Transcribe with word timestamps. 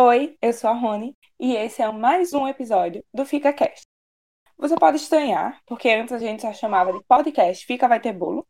Oi, 0.00 0.38
eu 0.40 0.52
sou 0.52 0.70
a 0.70 0.74
Rony 0.74 1.12
e 1.40 1.56
esse 1.56 1.82
é 1.82 1.90
mais 1.90 2.32
um 2.32 2.46
episódio 2.46 3.04
do 3.12 3.26
Fica 3.26 3.52
Cast. 3.52 3.82
Você 4.56 4.76
pode 4.76 4.96
estranhar, 4.96 5.60
porque 5.66 5.90
antes 5.90 6.12
a 6.12 6.20
gente 6.20 6.40
só 6.40 6.52
chamava 6.52 6.92
de 6.92 7.02
podcast 7.02 7.66
Fica 7.66 7.88
Vai 7.88 7.98
Ter 7.98 8.12
Bolo, 8.12 8.46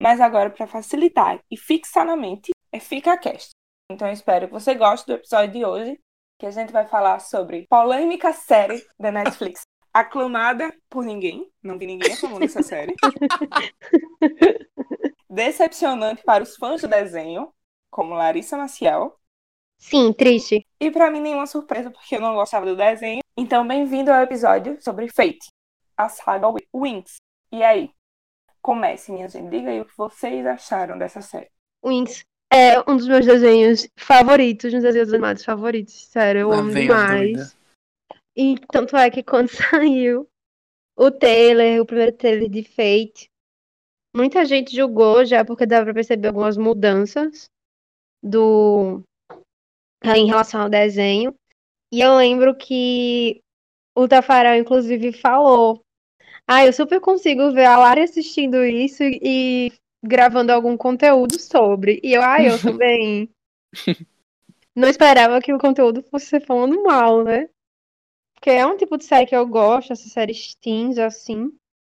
mas 0.00 0.18
agora, 0.18 0.48
para 0.48 0.66
facilitar 0.66 1.44
e 1.50 1.58
fixar 1.58 2.06
na 2.06 2.16
mente, 2.16 2.52
é 2.72 2.80
Fica 2.80 3.18
Cast. 3.18 3.50
Então 3.92 4.08
eu 4.08 4.14
espero 4.14 4.46
que 4.46 4.52
você 4.54 4.74
goste 4.74 5.06
do 5.06 5.12
episódio 5.12 5.52
de 5.52 5.62
hoje, 5.62 6.00
que 6.38 6.46
a 6.46 6.50
gente 6.50 6.72
vai 6.72 6.86
falar 6.86 7.18
sobre 7.18 7.66
polêmica 7.68 8.32
série 8.32 8.82
da 8.98 9.12
Netflix, 9.12 9.60
aclamada 9.92 10.74
por 10.88 11.04
ninguém, 11.04 11.52
não 11.62 11.76
vi 11.76 11.84
ninguém 11.84 12.14
aclamando 12.14 12.46
essa 12.46 12.62
série. 12.62 12.94
Decepcionante 15.28 16.22
para 16.24 16.42
os 16.42 16.56
fãs 16.56 16.80
do 16.80 16.88
desenho, 16.88 17.52
como 17.90 18.14
Larissa 18.14 18.56
Maciel. 18.56 19.17
Sim, 19.78 20.12
triste. 20.12 20.66
E 20.80 20.90
para 20.90 21.10
mim 21.10 21.20
nenhuma 21.20 21.46
surpresa, 21.46 21.90
porque 21.90 22.16
eu 22.16 22.20
não 22.20 22.34
gostava 22.34 22.66
do 22.66 22.76
desenho. 22.76 23.20
Então, 23.36 23.66
bem-vindo 23.66 24.10
ao 24.12 24.22
episódio 24.22 24.76
sobre 24.82 25.08
Fate, 25.08 25.46
a 25.96 26.08
saga 26.08 26.48
Wings. 26.74 27.16
E 27.52 27.62
aí? 27.62 27.90
Comece, 28.60 29.12
minha 29.12 29.28
gente. 29.28 29.48
Diga 29.48 29.70
aí 29.70 29.80
o 29.80 29.84
que 29.84 29.96
vocês 29.96 30.44
acharam 30.44 30.98
dessa 30.98 31.22
série. 31.22 31.48
Wings 31.84 32.24
é 32.52 32.80
um 32.90 32.96
dos 32.96 33.06
meus 33.06 33.24
desenhos 33.24 33.88
favoritos, 33.96 34.72
um 34.72 34.76
dos 34.78 34.82
desenhos 34.82 35.12
animados 35.12 35.44
favoritos. 35.44 36.06
Sério, 36.06 36.40
eu 36.40 36.48
Lá 36.48 36.56
amo 36.58 36.72
demais. 36.72 37.32
doida. 37.36 37.52
E 38.36 38.56
tanto 38.70 38.96
é 38.96 39.10
que 39.10 39.22
quando 39.22 39.48
saiu 39.54 40.28
o 40.96 41.10
trailer, 41.10 41.80
o 41.80 41.86
primeiro 41.86 42.12
trailer 42.12 42.48
de 42.50 42.64
Fate, 42.64 43.30
muita 44.14 44.44
gente 44.44 44.74
julgou 44.74 45.24
já 45.24 45.44
porque 45.44 45.64
dava 45.64 45.84
pra 45.84 45.94
perceber 45.94 46.28
algumas 46.28 46.56
mudanças 46.56 47.48
do 48.20 49.02
em 50.04 50.26
relação 50.26 50.62
ao 50.62 50.68
desenho. 50.68 51.34
E 51.92 52.00
eu 52.00 52.16
lembro 52.16 52.54
que 52.56 53.42
o 53.94 54.06
Tafarel, 54.06 54.56
inclusive, 54.56 55.12
falou: 55.12 55.82
Ah, 56.46 56.64
eu 56.64 56.72
super 56.72 57.00
consigo 57.00 57.52
ver 57.52 57.64
a 57.64 57.78
Lari 57.78 58.02
assistindo 58.02 58.64
isso 58.64 59.02
e 59.02 59.72
gravando 60.02 60.52
algum 60.52 60.76
conteúdo 60.76 61.38
sobre. 61.38 62.00
E 62.02 62.12
eu, 62.12 62.22
ah, 62.22 62.42
eu 62.42 62.58
também. 62.60 63.30
Não 64.74 64.88
esperava 64.88 65.40
que 65.40 65.52
o 65.52 65.58
conteúdo 65.58 66.02
fosse 66.02 66.26
ser 66.26 66.46
falando 66.46 66.82
mal, 66.82 67.24
né? 67.24 67.48
Porque 68.34 68.50
é 68.50 68.64
um 68.64 68.76
tipo 68.76 68.96
de 68.96 69.04
série 69.04 69.26
que 69.26 69.34
eu 69.34 69.46
gosto, 69.46 69.92
essas 69.92 70.12
séries 70.12 70.54
teens, 70.54 70.96
assim. 70.98 71.50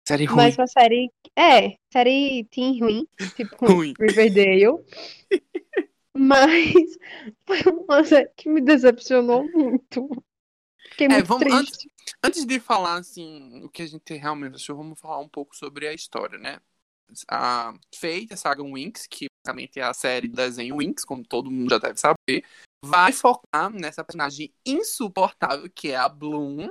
Série 0.07 0.25
ruim. 0.25 0.37
Mas 0.37 0.57
uma 0.57 0.67
série. 0.67 1.11
É, 1.37 1.77
série 1.93 2.45
teen 2.45 2.81
ruim, 2.81 3.07
tipo 3.35 3.67
Ruim. 3.67 3.95
Riverdale. 3.99 4.79
Mas 6.19 6.99
foi 7.47 7.73
uma 7.73 8.05
série 8.05 8.31
que 8.37 8.49
me 8.49 8.61
decepcionou 8.61 9.45
muito. 9.53 10.09
Fiquei 10.91 11.07
É, 11.07 11.11
muito 11.11 11.27
vamos- 11.27 11.45
triste. 11.71 11.91
Antes 12.23 12.45
de 12.45 12.59
falar, 12.59 12.97
assim, 12.99 13.63
o 13.65 13.69
que 13.69 13.83
a 13.83 13.87
gente 13.87 14.15
realmente 14.15 14.57
achou, 14.57 14.77
vamos 14.77 14.99
falar 14.99 15.19
um 15.21 15.29
pouco 15.29 15.55
sobre 15.55 15.87
a 15.87 15.93
história, 15.93 16.39
né? 16.39 16.59
A 17.29 17.73
Fate, 17.95 18.33
a 18.33 18.37
saga 18.37 18.63
Winx, 18.63 19.07
que 19.07 19.27
basicamente 19.47 19.79
é 19.79 19.83
a 19.83 19.95
série 19.95 20.29
do 20.29 20.37
desenho 20.37 20.77
Winx, 20.79 21.05
como 21.05 21.25
todo 21.27 21.51
mundo 21.51 21.71
já 21.71 21.79
deve 21.79 21.99
saber, 21.99 22.45
vai 22.85 23.13
focar 23.13 23.71
nessa 23.71 24.05
personagem 24.05 24.53
insuportável 24.67 25.71
que 25.71 25.91
é 25.91 25.97
a 25.97 26.09
Bloom, 26.09 26.69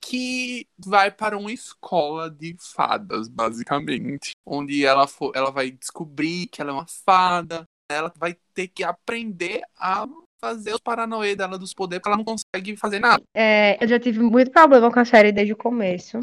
que 0.00 0.66
vai 0.76 1.10
para 1.12 1.38
uma 1.38 1.52
escola 1.52 2.28
de 2.28 2.56
fadas, 2.58 3.28
basicamente, 3.28 4.32
onde 4.44 4.84
ela, 4.84 5.06
for, 5.06 5.30
ela 5.34 5.50
vai 5.50 5.70
descobrir 5.70 6.48
que 6.48 6.60
ela 6.60 6.70
é 6.70 6.74
uma 6.74 6.86
fada, 6.88 7.64
ela 7.94 8.12
vai 8.16 8.36
ter 8.54 8.68
que 8.68 8.82
aprender 8.84 9.62
a 9.76 10.06
fazer 10.40 10.74
os 10.74 10.80
paranauê 10.80 11.36
dela 11.36 11.58
dos 11.58 11.72
poderes, 11.72 12.00
porque 12.02 12.08
ela 12.08 12.18
não 12.18 12.24
consegue 12.24 12.76
fazer 12.76 12.98
nada. 12.98 13.22
É, 13.34 13.82
eu 13.82 13.88
já 13.88 13.98
tive 13.98 14.20
muito 14.20 14.50
problema 14.50 14.90
com 14.90 14.98
a 14.98 15.04
série 15.04 15.30
desde 15.30 15.52
o 15.52 15.56
começo. 15.56 16.18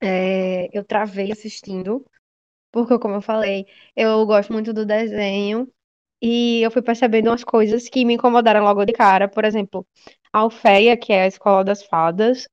É, 0.00 0.68
eu 0.76 0.84
travei 0.84 1.32
assistindo, 1.32 2.04
porque, 2.70 2.98
como 2.98 3.16
eu 3.16 3.22
falei, 3.22 3.66
eu 3.96 4.24
gosto 4.26 4.52
muito 4.52 4.72
do 4.72 4.86
desenho. 4.86 5.68
E 6.22 6.62
eu 6.62 6.70
fui 6.70 6.82
percebendo 6.82 7.28
umas 7.28 7.44
coisas 7.44 7.88
que 7.88 8.04
me 8.04 8.14
incomodaram 8.14 8.62
logo 8.62 8.84
de 8.84 8.92
cara. 8.92 9.28
Por 9.28 9.44
exemplo, 9.44 9.86
a 10.32 10.40
Alfeia, 10.40 10.96
que 10.96 11.12
é 11.12 11.24
a 11.24 11.26
escola 11.26 11.62
das 11.64 11.82
fadas, 11.84 12.46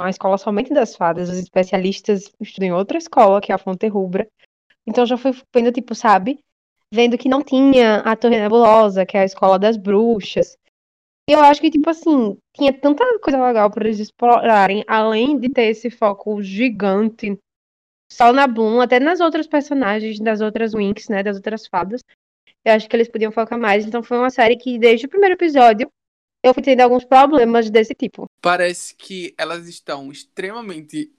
uma 0.00 0.10
escola 0.10 0.38
somente 0.38 0.72
das 0.72 0.96
fadas, 0.96 1.28
os 1.28 1.38
especialistas 1.38 2.30
estudam 2.40 2.68
em 2.68 2.72
outra 2.72 2.98
escola, 2.98 3.40
que 3.40 3.52
é 3.52 3.54
a 3.54 3.58
Fonte 3.58 3.86
Rubra. 3.88 4.26
Então 4.86 5.06
já 5.06 5.16
fui 5.16 5.32
vendo, 5.54 5.72
tipo, 5.72 5.94
sabe? 5.94 6.38
Vendo 6.94 7.18
que 7.18 7.28
não 7.28 7.42
tinha 7.42 7.96
a 7.96 8.14
Torre 8.14 8.38
Nebulosa, 8.38 9.04
que 9.04 9.16
é 9.16 9.22
a 9.22 9.24
escola 9.24 9.58
das 9.58 9.76
bruxas. 9.76 10.56
E 11.28 11.32
eu 11.32 11.40
acho 11.40 11.60
que, 11.60 11.68
tipo 11.68 11.90
assim, 11.90 12.38
tinha 12.54 12.72
tanta 12.72 13.04
coisa 13.18 13.44
legal 13.44 13.68
para 13.68 13.84
eles 13.84 13.98
explorarem, 13.98 14.84
além 14.86 15.36
de 15.36 15.48
ter 15.48 15.64
esse 15.64 15.90
foco 15.90 16.40
gigante 16.40 17.36
só 18.12 18.32
na 18.32 18.46
Bloom, 18.46 18.80
até 18.80 19.00
nas 19.00 19.18
outras 19.18 19.48
personagens, 19.48 20.20
das 20.20 20.40
outras 20.40 20.72
Winx, 20.72 21.08
né, 21.08 21.20
das 21.20 21.34
outras 21.34 21.66
fadas. 21.66 22.00
Eu 22.64 22.74
acho 22.74 22.88
que 22.88 22.94
eles 22.94 23.08
podiam 23.08 23.32
focar 23.32 23.58
mais. 23.58 23.84
Então 23.84 24.00
foi 24.00 24.16
uma 24.16 24.30
série 24.30 24.56
que, 24.56 24.78
desde 24.78 25.06
o 25.06 25.08
primeiro 25.08 25.34
episódio, 25.34 25.90
eu 26.44 26.54
fui 26.54 26.62
tendo 26.62 26.82
alguns 26.82 27.04
problemas 27.04 27.70
desse 27.70 27.92
tipo. 27.92 28.26
Parece 28.40 28.94
que 28.94 29.34
elas 29.36 29.66
estão 29.66 30.12
extremamente 30.12 31.10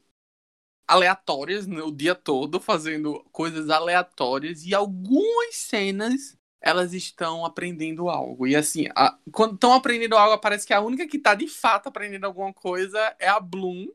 aleatórias 0.88 1.68
né, 1.68 1.82
o 1.82 1.92
dia 1.92 2.16
todo, 2.16 2.60
fazendo 2.60 3.24
coisas 3.32 3.70
aleatórias, 3.70 4.64
e 4.66 4.74
algumas 4.76 5.56
cenas 5.56 6.38
elas 6.62 6.94
estão 6.94 7.46
aprendendo 7.46 8.10
algo. 8.10 8.48
E 8.48 8.56
assim, 8.56 8.88
a- 8.96 9.18
quando 9.32 9.54
estão 9.56 9.74
aprendendo 9.74 10.18
algo, 10.18 10.38
parece 10.40 10.66
que 10.66 10.74
a 10.74 10.82
única 10.82 11.08
que 11.08 11.20
tá 11.20 11.36
de 11.36 11.48
fato 11.48 11.88
aprendendo 11.90 12.26
alguma 12.26 12.54
coisa 12.54 13.16
é 13.20 13.28
a 13.28 13.40
Bloom. 13.40 13.88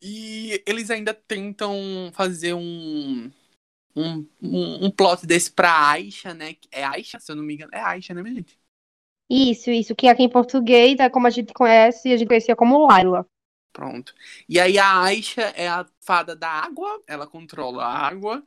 E 0.00 0.62
eles 0.66 0.90
ainda 0.90 1.14
tentam 1.14 2.10
fazer 2.14 2.54
um. 2.54 3.30
Um, 3.96 4.28
um, 4.42 4.86
um 4.86 4.90
plot 4.92 5.26
desse 5.26 5.52
pra 5.52 5.90
Aisha, 5.90 6.34
né? 6.34 6.56
É 6.70 6.84
Aisha, 6.84 7.20
se 7.20 7.32
eu 7.32 7.36
não 7.36 7.44
me 7.44 7.54
engano. 7.54 7.72
É 7.74 7.80
Aisha, 7.80 8.14
né, 8.14 8.22
minha 8.22 8.36
gente? 8.36 8.58
Isso, 9.28 9.68
isso, 9.70 9.96
que 9.96 10.06
aqui 10.08 10.22
em 10.22 10.28
português 10.28 10.98
é 11.00 11.08
como 11.10 11.26
a 11.26 11.30
gente 11.30 11.52
conhece, 11.52 12.12
a 12.12 12.16
gente 12.16 12.28
conhecia 12.28 12.54
como 12.54 12.86
Laila. 12.86 13.26
Pronto. 13.72 14.14
E 14.48 14.60
aí 14.60 14.78
a 14.78 15.00
Aisha 15.00 15.42
é 15.56 15.66
a 15.68 15.86
fada 16.00 16.36
da 16.36 16.48
água, 16.48 17.02
ela 17.06 17.26
controla 17.26 17.84
a 17.84 18.06
água. 18.06 18.44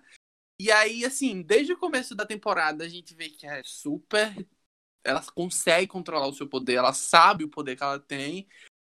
E 0.59 0.71
aí, 0.71 1.03
assim, 1.03 1.41
desde 1.41 1.73
o 1.73 1.77
começo 1.77 2.15
da 2.15 2.25
temporada 2.25 2.85
a 2.85 2.89
gente 2.89 3.13
vê 3.13 3.29
que 3.29 3.45
é 3.45 3.61
super. 3.63 4.33
Ela 5.03 5.23
consegue 5.33 5.87
controlar 5.87 6.27
o 6.27 6.33
seu 6.33 6.47
poder, 6.47 6.75
ela 6.75 6.93
sabe 6.93 7.43
o 7.43 7.49
poder 7.49 7.75
que 7.75 7.83
ela 7.83 7.99
tem. 7.99 8.47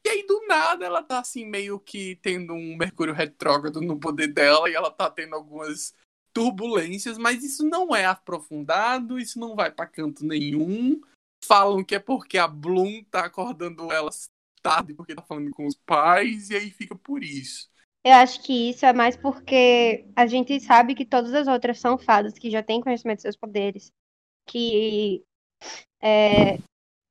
E 0.05 0.09
aí, 0.09 0.27
do 0.27 0.47
nada, 0.47 0.85
ela 0.85 1.03
tá 1.03 1.21
assim, 1.21 1.45
meio 1.45 1.79
que 1.79 2.17
tendo 2.17 2.55
um 2.55 2.77
Mercúrio 2.77 3.13
retrógrado 3.13 3.81
no 3.81 4.01
poder 4.01 4.29
dela, 4.29 4.69
e 4.71 4.75
ela 4.75 4.91
tá 4.91 5.11
tendo 5.11 5.35
algumas 5.35 5.95
turbulências, 6.33 7.19
mas 7.19 7.45
isso 7.45 7.65
não 7.65 7.95
é 7.95 8.07
aprofundado, 8.07 9.19
isso 9.19 9.39
não 9.39 9.55
vai 9.55 9.71
pra 9.71 9.87
canto 9.87 10.25
nenhum. 10.25 11.01
Falam 11.45 11.85
que 11.85 11.95
é 11.95 11.99
porque 11.99 12.39
a 12.39 12.49
Bloom 12.49 13.05
tá 13.05 13.27
acordando 13.27 13.93
ela 13.93 14.11
tarde 14.63 14.95
porque 14.95 15.15
tá 15.15 15.23
falando 15.23 15.51
com 15.51 15.67
os 15.67 15.77
pais, 15.87 16.51
e 16.51 16.57
aí 16.57 16.71
fica 16.71 16.95
por 16.95 17.23
isso. 17.23 17.71
Eu 18.03 18.15
acho 18.15 18.43
que 18.43 18.71
isso 18.71 18.87
é 18.87 18.93
mais 18.93 19.17
porque 19.17 20.07
a 20.17 20.27
gente 20.27 20.59
sabe 20.61 20.95
que 20.95 21.05
todas 21.05 21.35
as 21.35 21.47
outras 21.47 21.79
são 21.79 21.99
fadas 21.99 22.39
que 22.39 22.51
já 22.51 22.63
têm 22.63 22.81
conhecimento 22.81 23.19
dos 23.19 23.23
seus 23.23 23.37
poderes. 23.37 23.93
Que, 24.47 25.23
é, 26.01 26.59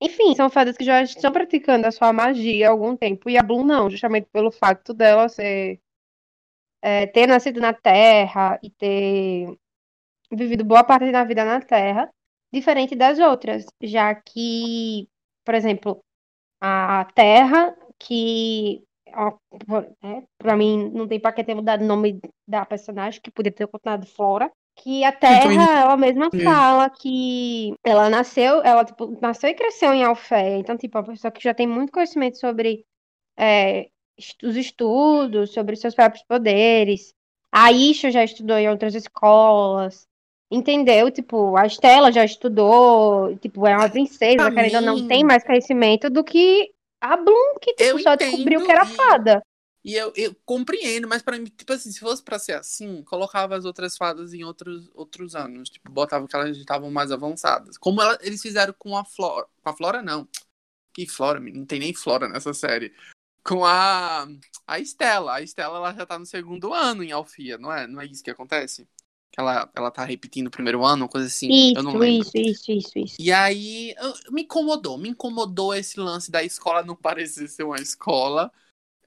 enfim, 0.02 0.34
são 0.36 0.50
fadas 0.50 0.76
que 0.78 0.84
já 0.84 1.04
estão 1.04 1.32
praticando 1.32 1.86
a 1.88 1.92
sua 1.92 2.12
magia 2.12 2.68
há 2.68 2.72
algum 2.72 2.98
tempo. 2.98 3.30
E 3.30 3.38
a 3.38 3.44
Bloom 3.44 3.64
não, 3.64 3.90
justamente 3.90 4.28
pelo 4.32 4.52
fato 4.52 4.94
dela 4.94 5.30
ser, 5.30 5.80
é, 6.82 7.06
ter 7.08 7.28
nascido 7.28 7.60
na 7.62 7.74
Terra 7.74 8.60
e 8.64 8.72
ter 8.72 9.58
vivido 10.32 10.64
boa 10.64 10.84
parte 10.84 11.12
da 11.12 11.24
vida 11.24 11.46
na 11.46 11.62
Terra, 11.62 12.10
diferente 12.52 12.96
das 12.96 13.20
outras. 13.20 13.66
Já 13.82 14.16
que, 14.16 15.08
por 15.46 15.54
exemplo, 15.54 16.04
a 16.62 17.06
Terra, 17.16 17.76
que 17.98 18.84
ó, 19.14 19.34
é, 20.04 20.24
pra 20.38 20.56
mim 20.56 20.90
não 20.94 21.08
tem 21.08 21.20
pra 21.20 21.32
que 21.32 21.44
ter 21.44 21.56
mudado 21.56 21.82
o 21.84 21.88
nome 21.88 22.20
da 22.48 22.66
personagem, 22.66 23.22
que 23.22 23.32
podia 23.32 23.52
ter 23.52 23.68
continuado 23.68 24.06
Flora. 24.06 24.52
Que 24.76 25.04
a 25.04 25.12
Terra, 25.12 25.42
também- 25.42 25.58
ela 25.60 25.98
mesma 25.98 26.30
É. 26.34 26.40
fala 26.44 26.90
que 26.90 27.74
ela 27.84 28.10
nasceu, 28.10 28.62
ela 28.64 28.86
tipo, 28.86 29.18
nasceu 29.22 29.50
e 29.50 29.54
cresceu 29.54 29.94
em 29.94 30.04
Alfeia. 30.04 30.58
Então, 30.58 30.78
tipo, 30.78 30.98
uma 30.98 31.04
pessoa 31.04 31.32
que 31.32 31.44
já 31.44 31.54
tem 31.54 31.68
muito 31.68 31.92
conhecimento 31.92 32.38
sobre 32.40 32.86
é, 33.38 33.88
os 34.44 34.56
estudos, 34.58 35.54
sobre 35.54 35.76
seus 35.76 35.96
próprios 35.96 36.24
poderes. 36.26 37.14
A 37.52 37.72
Isha 37.72 38.12
já 38.12 38.24
estudou 38.24 38.58
em 38.58 38.70
outras 38.70 38.94
escolas. 38.96 40.08
Entendeu? 40.52 41.12
Tipo, 41.12 41.56
a 41.56 41.66
Estela 41.68 42.12
já 42.12 42.26
estudou, 42.26 43.38
tipo, 43.38 43.68
é 43.68 43.78
uma 43.78 43.90
princesa, 43.90 44.36
Pra 44.38 44.52
querendo 44.52 44.76
ou 44.76 44.82
não, 44.82 44.96
mim- 44.96 45.08
tem 45.08 45.24
mais 45.24 45.44
conhecimento 45.44 46.10
do 46.10 46.24
que 46.24 46.72
a 47.00 47.16
Bloom, 47.16 47.60
que 47.62 47.72
tipo, 47.74 47.84
Eu 47.84 48.00
só 48.00 48.14
entendo 48.16 48.32
descobriu 48.32 48.66
que 48.66 48.72
era 48.72 48.86
fada. 48.86 49.42
E 49.86 49.96
eu, 49.96 50.12
eu 50.16 50.36
compreendo, 50.46 51.08
mas 51.08 51.22
para 51.22 51.38
mim, 51.38 51.46
tipo 51.46 51.72
assim, 51.72 51.92
se 51.92 52.00
fosse 52.00 52.22
pra 52.22 52.38
ser 52.38 52.54
assim, 52.54 53.02
colocava 53.04 53.56
as 53.56 53.64
outras 53.64 53.96
fadas 53.96 54.34
em 54.34 54.44
outros, 54.44 54.90
outros 54.94 55.36
anos. 55.36 55.70
Tipo, 55.70 55.90
botava 55.92 56.28
que 56.28 56.36
elas 56.36 56.58
estavam 56.58 56.92
mais 56.92 57.12
avançadas. 57.12 57.78
Como 57.78 58.02
ela, 58.02 58.18
eles 58.22 58.42
fizeram 58.42 58.74
com 58.78 58.98
a 58.98 59.06
Flora. 59.06 59.48
Com 59.64 59.70
a 59.70 59.74
Flora, 59.74 60.02
não. 60.02 60.28
Que 60.94 61.08
Flora? 61.08 61.40
Não 61.40 61.66
tem 61.66 61.80
nem 61.80 61.94
Flora 61.94 62.28
nessa 62.28 62.54
série. 62.54 62.94
Com 63.42 63.64
a, 63.64 64.28
a 64.68 64.80
Estela. 64.80 65.36
A 65.36 65.42
Estela, 65.42 65.78
ela 65.78 65.94
já 65.94 66.06
tá 66.06 66.20
no 66.20 66.26
segundo 66.26 66.74
ano 66.74 67.02
em 67.02 67.14
Alfia, 67.14 67.58
não 67.58 67.72
é? 67.72 67.88
Não 67.88 68.02
é 68.02 68.06
isso 68.06 68.22
que 68.24 68.32
acontece? 68.32 68.86
Que 69.32 69.40
ela, 69.40 69.70
ela 69.76 69.92
tá 69.92 70.04
repetindo 70.04 70.48
o 70.48 70.52
primeiro 70.52 70.84
ano, 70.86 71.04
uma 71.04 71.10
coisa 71.10 71.28
assim. 71.28 71.50
eu 71.76 71.84
não 71.84 71.92
Isso, 71.92 71.98
lembro. 71.98 72.28
isso, 72.28 72.38
isso, 72.38 72.72
isso, 72.72 73.00
isso. 73.00 73.16
E 73.20 73.32
aí, 73.32 73.94
eu- 73.98 74.32
me 74.32 74.44
incomodou, 74.44 74.98
me 74.98 75.10
incomodou 75.10 75.74
esse 75.74 76.00
lance 76.00 76.32
da 76.32 76.44
escola 76.44 76.84
não 76.84 76.96
parecer 76.96 77.48
ser 77.48 77.64
uma 77.64 77.78
escola. 77.78 78.52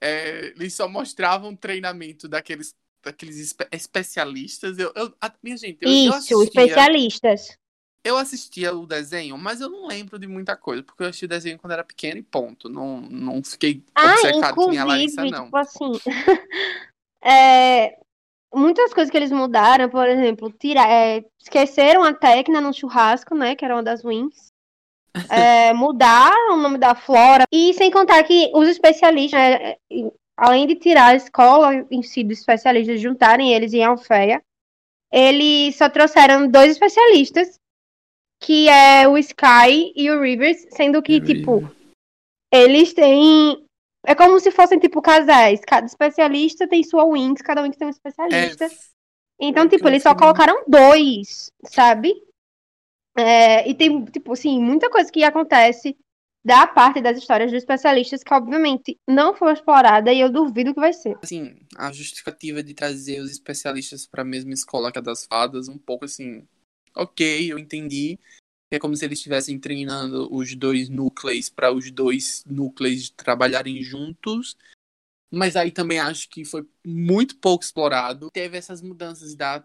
É, 0.01 0.47
eles 0.47 0.73
só 0.73 0.87
mostravam 0.87 1.55
treinamento 1.55 2.27
daqueles, 2.27 2.75
daqueles 3.03 3.37
espe- 3.37 3.67
especialistas. 3.71 4.77
Eu, 4.77 4.91
eu- 4.95 5.13
a- 5.21 5.33
minha 5.41 5.57
gente, 5.57 5.77
eu, 5.81 5.91
eu 5.91 5.95
Isso, 5.95 6.13
assistia, 6.13 6.43
especialistas. 6.43 7.57
eu 8.03 8.17
assistia 8.17 8.73
o 8.75 8.85
desenho, 8.85 9.37
mas 9.37 9.61
eu 9.61 9.69
não 9.69 9.87
lembro 9.87 10.19
de 10.19 10.27
muita 10.27 10.57
coisa, 10.57 10.83
porque 10.83 11.03
eu 11.03 11.07
assisti 11.07 11.25
o 11.25 11.29
desenho 11.29 11.57
quando 11.57 11.71
era 11.71 11.83
pequeno 11.83 12.17
e 12.19 12.23
ponto. 12.23 12.67
Não, 12.69 12.99
não 13.01 13.41
fiquei 13.43 13.81
Ah, 13.95 14.11
obcecado 14.11 14.55
que 14.59 14.67
nem 14.67 14.79
a 14.79 14.85
Larissa, 14.85 15.23
não. 15.25 15.45
tipo 15.45 15.57
assim, 15.57 15.91
é, 17.23 17.97
muitas 18.53 18.93
coisas 18.93 19.09
que 19.11 19.17
eles 19.17 19.31
mudaram, 19.31 19.89
por 19.89 20.07
exemplo, 20.07 20.51
tira, 20.51 20.81
é, 20.87 21.23
esqueceram 21.39 22.03
a 22.03 22.13
Tecna 22.13 22.61
no 22.61 22.73
churrasco, 22.73 23.35
né, 23.35 23.55
que 23.55 23.65
era 23.65 23.75
uma 23.75 23.83
das 23.83 24.03
wings. 24.03 24.51
É, 25.29 25.73
mudaram 25.73 26.55
o 26.55 26.61
nome 26.61 26.79
da 26.79 26.95
Flora. 26.95 27.43
E 27.51 27.71
sem 27.75 27.91
contar 27.91 28.23
que 28.23 28.49
os 28.51 28.67
especialistas, 28.67 29.39
né, 29.39 29.75
além 30.35 30.65
de 30.65 30.75
tirar 30.75 31.09
a 31.09 31.15
escola 31.15 31.85
em 31.91 32.01
si 32.01 32.23
dos 32.23 32.39
especialistas, 32.39 32.99
juntarem 32.99 33.53
eles 33.53 33.73
em 33.73 33.83
Alfeia, 33.83 34.41
eles 35.11 35.75
só 35.75 35.87
trouxeram 35.87 36.47
dois 36.47 36.71
especialistas, 36.71 37.59
que 38.41 38.67
é 38.67 39.07
o 39.07 39.15
Sky 39.19 39.93
e 39.95 40.09
o 40.09 40.19
Rivers, 40.19 40.65
sendo 40.71 41.03
que, 41.03 41.21
tipo, 41.21 41.61
eles 42.51 42.93
têm. 42.93 43.63
É 44.05 44.13
como 44.13 44.39
se 44.39 44.51
fossem, 44.51 44.79
tipo, 44.79 45.01
casais. 45.01 45.61
Cada 45.65 45.85
especialista 45.85 46.67
tem 46.67 46.83
sua 46.83 47.05
wings, 47.05 47.41
cada 47.41 47.61
wings 47.61 47.77
tem 47.77 47.87
um 47.87 47.89
É, 47.89 47.93
especialista. 47.93 48.69
Então, 49.39 49.63
é 49.63 49.67
tipo, 49.67 49.81
que 49.81 49.87
eu 49.87 49.91
eles 49.91 50.03
só 50.03 50.13
colocaram 50.13 50.63
dois, 50.67 51.51
sabe? 51.65 52.13
É, 53.17 53.67
e 53.69 53.73
tem, 53.73 54.03
tipo, 54.05 54.33
assim, 54.33 54.59
muita 54.61 54.89
coisa 54.89 55.11
que 55.11 55.23
acontece 55.23 55.95
da 56.45 56.67
parte 56.67 56.99
das 57.01 57.17
histórias 57.17 57.51
dos 57.51 57.59
especialistas 57.59 58.21
que, 58.23 58.33
obviamente, 58.33 58.99
não 59.07 59.33
foi 59.33 59.53
explorada 59.53 60.11
e 60.11 60.19
eu 60.19 60.29
duvido 60.29 60.73
que 60.73 60.79
vai 60.79 60.91
ser. 60.91 61.17
assim, 61.23 61.55
a 61.77 61.91
justificativa 61.91 62.61
de 62.61 62.73
trazer 62.73 63.21
os 63.21 63.31
especialistas 63.31 64.05
para 64.05 64.23
a 64.23 64.25
mesma 64.25 64.53
escola 64.53 64.91
que 64.91 64.99
a 64.99 65.01
das 65.01 65.25
fadas, 65.25 65.69
um 65.69 65.77
pouco 65.77 66.03
assim, 66.03 66.45
ok, 66.95 67.51
eu 67.51 67.57
entendi. 67.57 68.19
É 68.73 68.79
como 68.79 68.95
se 68.95 69.05
eles 69.05 69.19
estivessem 69.19 69.59
treinando 69.59 70.27
os 70.33 70.55
dois 70.55 70.89
núcleos 70.89 71.47
para 71.47 71.71
os 71.71 71.91
dois 71.91 72.43
núcleos 72.45 73.09
trabalharem 73.11 73.83
juntos. 73.83 74.57
Mas 75.31 75.55
aí 75.55 75.71
também 75.71 75.99
acho 75.99 76.27
que 76.27 76.43
foi 76.43 76.67
muito 76.83 77.37
pouco 77.37 77.63
explorado. 77.63 78.31
Teve 78.31 78.57
essas 78.57 78.81
mudanças 78.81 79.35
da 79.35 79.63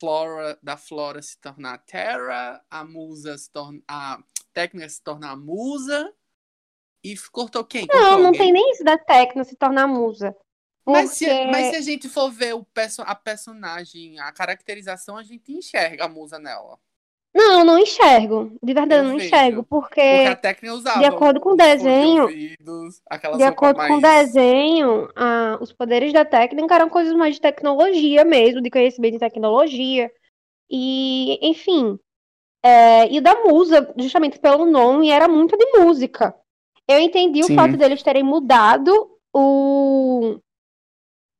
Flora, 0.00 0.58
da 0.60 0.76
Flora 0.76 1.22
se 1.22 1.38
tornar 1.38 1.78
Terra, 1.78 2.60
a 2.68 2.84
Musa 2.84 3.38
se 3.38 3.48
torna 3.50 3.80
a 3.86 4.22
técnica 4.52 4.88
se 4.88 5.02
tornar 5.02 5.30
a 5.30 5.36
Musa. 5.36 6.12
E 7.04 7.16
cortou 7.30 7.64
quem? 7.64 7.86
Cortou 7.86 8.02
Não, 8.02 8.18
não 8.18 8.26
alguém? 8.26 8.40
tem 8.40 8.52
nem 8.52 8.72
isso 8.72 8.82
da 8.82 8.98
Tecna 8.98 9.44
se 9.44 9.54
tornar 9.54 9.86
musa. 9.86 10.36
Porque... 10.84 11.00
Mas 11.00 11.10
se, 11.12 11.46
mas 11.46 11.66
se 11.70 11.76
a 11.76 11.80
gente 11.80 12.08
for 12.08 12.28
ver 12.28 12.54
o 12.54 12.64
perso 12.64 13.02
a 13.02 13.14
personagem, 13.14 14.18
a 14.18 14.32
caracterização, 14.32 15.16
a 15.16 15.22
gente 15.22 15.52
enxerga 15.52 16.06
a 16.06 16.08
musa 16.08 16.40
nela. 16.40 16.76
Não, 17.34 17.64
não 17.64 17.78
enxergo. 17.78 18.52
De 18.62 18.74
verdade, 18.74 19.00
Eu 19.02 19.04
não 19.10 19.16
vejo. 19.16 19.26
enxergo. 19.26 19.62
Porque, 19.62 20.00
Porque 20.00 20.28
a 20.28 20.36
técnica 20.36 20.74
usava. 20.74 20.98
de 20.98 21.04
acordo 21.04 21.40
com 21.40 21.50
o 21.50 21.56
desenho- 21.56 22.22
ouvidos, 22.22 23.00
de 23.36 23.42
acordo 23.44 23.76
com 23.76 23.94
o 23.96 24.00
mais- 24.00 24.32
desenho, 24.32 25.08
ah, 25.14 25.58
os 25.60 25.72
poderes 25.72 26.12
da 26.12 26.24
técnica 26.24 26.74
eram 26.74 26.88
coisas 26.88 27.14
mais 27.14 27.34
de 27.36 27.40
tecnologia 27.40 28.24
mesmo, 28.24 28.60
de 28.60 28.70
conhecimento 28.70 29.12
de 29.12 29.18
tecnologia. 29.20 30.10
E, 30.70 31.38
enfim. 31.48 31.98
É, 32.64 33.08
e 33.12 33.18
o 33.18 33.22
da 33.22 33.36
musa, 33.44 33.92
justamente 33.96 34.38
pelo 34.38 34.66
nome, 34.66 35.10
era 35.10 35.28
muito 35.28 35.56
de 35.56 35.64
música. 35.78 36.34
Eu 36.88 36.98
entendi 36.98 37.42
Sim. 37.44 37.52
o 37.52 37.56
fato 37.56 37.76
deles 37.76 38.02
terem 38.02 38.22
mudado 38.24 38.92
o, 39.32 40.38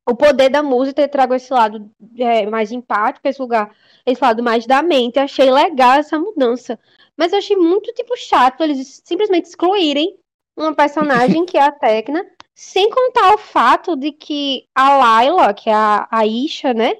o 0.08 0.14
poder 0.16 0.48
da 0.48 0.62
música, 0.62 1.02
ter 1.02 1.08
trago 1.08 1.34
esse 1.34 1.52
lado 1.52 1.90
é, 2.16 2.46
mais 2.46 2.72
empático, 2.72 3.28
esse 3.28 3.40
lugar, 3.40 3.74
esse 4.06 4.22
lado 4.22 4.42
mais 4.42 4.66
da 4.66 4.82
mente. 4.82 5.18
Achei 5.18 5.50
legal 5.50 5.94
essa 5.98 6.18
mudança. 6.18 6.78
Mas 7.16 7.32
eu 7.32 7.38
achei 7.38 7.56
muito, 7.56 7.92
tipo, 7.92 8.16
chato 8.16 8.62
eles 8.62 9.02
simplesmente 9.04 9.46
excluírem 9.46 10.16
uma 10.56 10.74
personagem 10.74 11.44
que 11.44 11.58
é 11.58 11.62
a 11.62 11.72
Tecna, 11.72 12.24
sem 12.54 12.88
contar 12.90 13.34
o 13.34 13.38
fato 13.38 13.94
de 13.96 14.10
que 14.12 14.64
a 14.74 14.96
Layla, 14.96 15.52
que 15.54 15.68
é 15.68 15.74
a, 15.74 16.08
a 16.10 16.26
Isha, 16.26 16.72
né? 16.72 16.94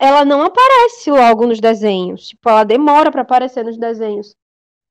Ela 0.00 0.24
não 0.24 0.42
aparece 0.42 1.10
logo 1.10 1.46
nos 1.46 1.60
desenhos. 1.60 2.28
Tipo, 2.28 2.48
ela 2.50 2.62
demora 2.64 3.10
pra 3.10 3.22
aparecer 3.22 3.64
nos 3.64 3.76
desenhos. 3.76 4.36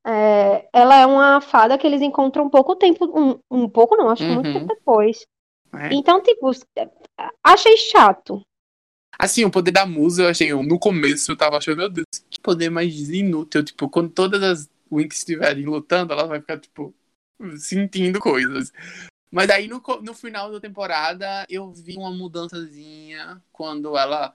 É, 0.05 0.67
ela 0.73 0.95
é 0.99 1.05
uma 1.05 1.39
fada 1.39 1.77
que 1.77 1.85
eles 1.85 2.01
encontram 2.01 2.45
um 2.45 2.49
pouco 2.49 2.75
tempo. 2.75 3.05
Um, 3.17 3.39
um 3.49 3.69
pouco 3.69 3.95
não, 3.95 4.09
acho 4.09 4.25
que 4.25 4.31
muito 4.31 4.47
Uhum. 4.47 4.53
tempo 4.53 4.67
depois. 4.67 5.25
É. 5.73 5.93
Então, 5.93 6.21
tipo, 6.21 6.51
achei 7.43 7.77
chato. 7.77 8.41
Assim, 9.19 9.43
o 9.45 9.51
poder 9.51 9.71
da 9.71 9.85
musa, 9.85 10.23
eu 10.23 10.29
achei. 10.29 10.53
No 10.53 10.79
começo 10.79 11.31
eu 11.31 11.37
tava 11.37 11.57
achando, 11.57 11.77
meu 11.77 11.89
Deus, 11.89 12.05
que 12.29 12.39
poder 12.39 12.69
mais 12.69 13.09
inútil. 13.09 13.63
Tipo, 13.63 13.89
quando 13.89 14.11
todas 14.11 14.43
as 14.43 14.69
Winx 14.91 15.17
estiverem 15.17 15.65
lutando, 15.65 16.13
ela 16.13 16.27
vai 16.27 16.39
ficar, 16.39 16.59
tipo, 16.59 16.93
sentindo 17.57 18.19
coisas. 18.19 18.71
Mas 19.31 19.49
aí 19.49 19.67
no, 19.67 19.81
no 20.01 20.13
final 20.13 20.51
da 20.51 20.59
temporada 20.59 21.45
eu 21.49 21.71
vi 21.71 21.97
uma 21.97 22.11
mudançazinha 22.11 23.41
quando 23.51 23.97
ela 23.97 24.33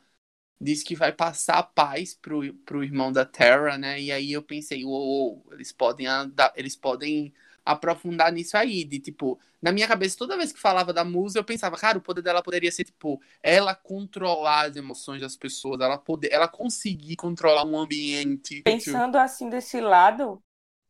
diz 0.60 0.82
que 0.82 0.94
vai 0.94 1.12
passar 1.12 1.58
a 1.58 1.62
paz 1.62 2.14
pro, 2.14 2.54
pro 2.58 2.84
irmão 2.84 3.10
da 3.10 3.24
Terra, 3.24 3.76
né? 3.78 4.00
E 4.00 4.12
aí 4.12 4.32
eu 4.32 4.42
pensei, 4.42 4.84
uou, 4.84 5.42
uou, 5.42 5.46
eles 5.52 5.72
podem 5.72 6.06
andar, 6.06 6.52
eles 6.54 6.76
podem 6.76 7.32
aprofundar 7.64 8.32
nisso 8.32 8.56
aí, 8.56 8.84
de 8.84 8.98
tipo, 8.98 9.38
na 9.60 9.72
minha 9.72 9.86
cabeça, 9.86 10.16
toda 10.18 10.36
vez 10.36 10.52
que 10.52 10.58
falava 10.60 10.92
da 10.92 11.04
musa, 11.04 11.38
eu 11.38 11.44
pensava, 11.44 11.76
cara, 11.76 11.98
o 11.98 12.02
poder 12.02 12.22
dela 12.22 12.42
poderia 12.42 12.72
ser, 12.72 12.84
tipo, 12.84 13.20
ela 13.42 13.74
controlar 13.74 14.68
as 14.70 14.76
emoções 14.76 15.20
das 15.20 15.36
pessoas, 15.36 15.80
ela 15.80 15.98
poder, 15.98 16.32
ela 16.32 16.48
conseguir 16.48 17.16
controlar 17.16 17.64
um 17.64 17.78
ambiente. 17.78 18.62
Pensando 18.62 19.16
assim 19.16 19.48
desse 19.48 19.80
lado, 19.80 20.42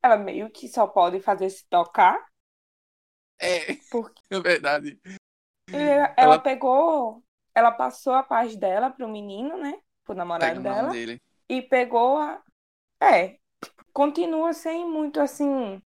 ela 0.03 0.17
meio 0.17 0.51
que 0.51 0.69
só 0.69 0.87
pode 0.87 1.21
fazer 1.21 1.51
se 1.51 1.67
tocar. 1.69 2.19
É, 3.41 3.75
Porque 3.91 4.23
é 4.31 4.41
verdade. 4.41 5.01
ela, 5.73 6.15
Ela- 6.17 6.39
pegou, 6.39 7.23
ela 7.55 7.71
passou 7.71 8.13
a 8.13 8.23
paz 8.23 8.57
dela 8.57 8.91
pro 8.91 9.09
menino, 9.09 9.57
né? 9.57 9.75
Pro 10.05 10.15
namorado 10.15 10.61
dela. 10.63 10.91
dele. 10.91 11.21
E 11.49 11.63
pegou 11.63 12.19
a. 12.19 12.43
É, 13.03 13.39
continua 13.93 14.53
sem 14.53 14.87
muito 14.89 15.21
assim. 15.21 15.83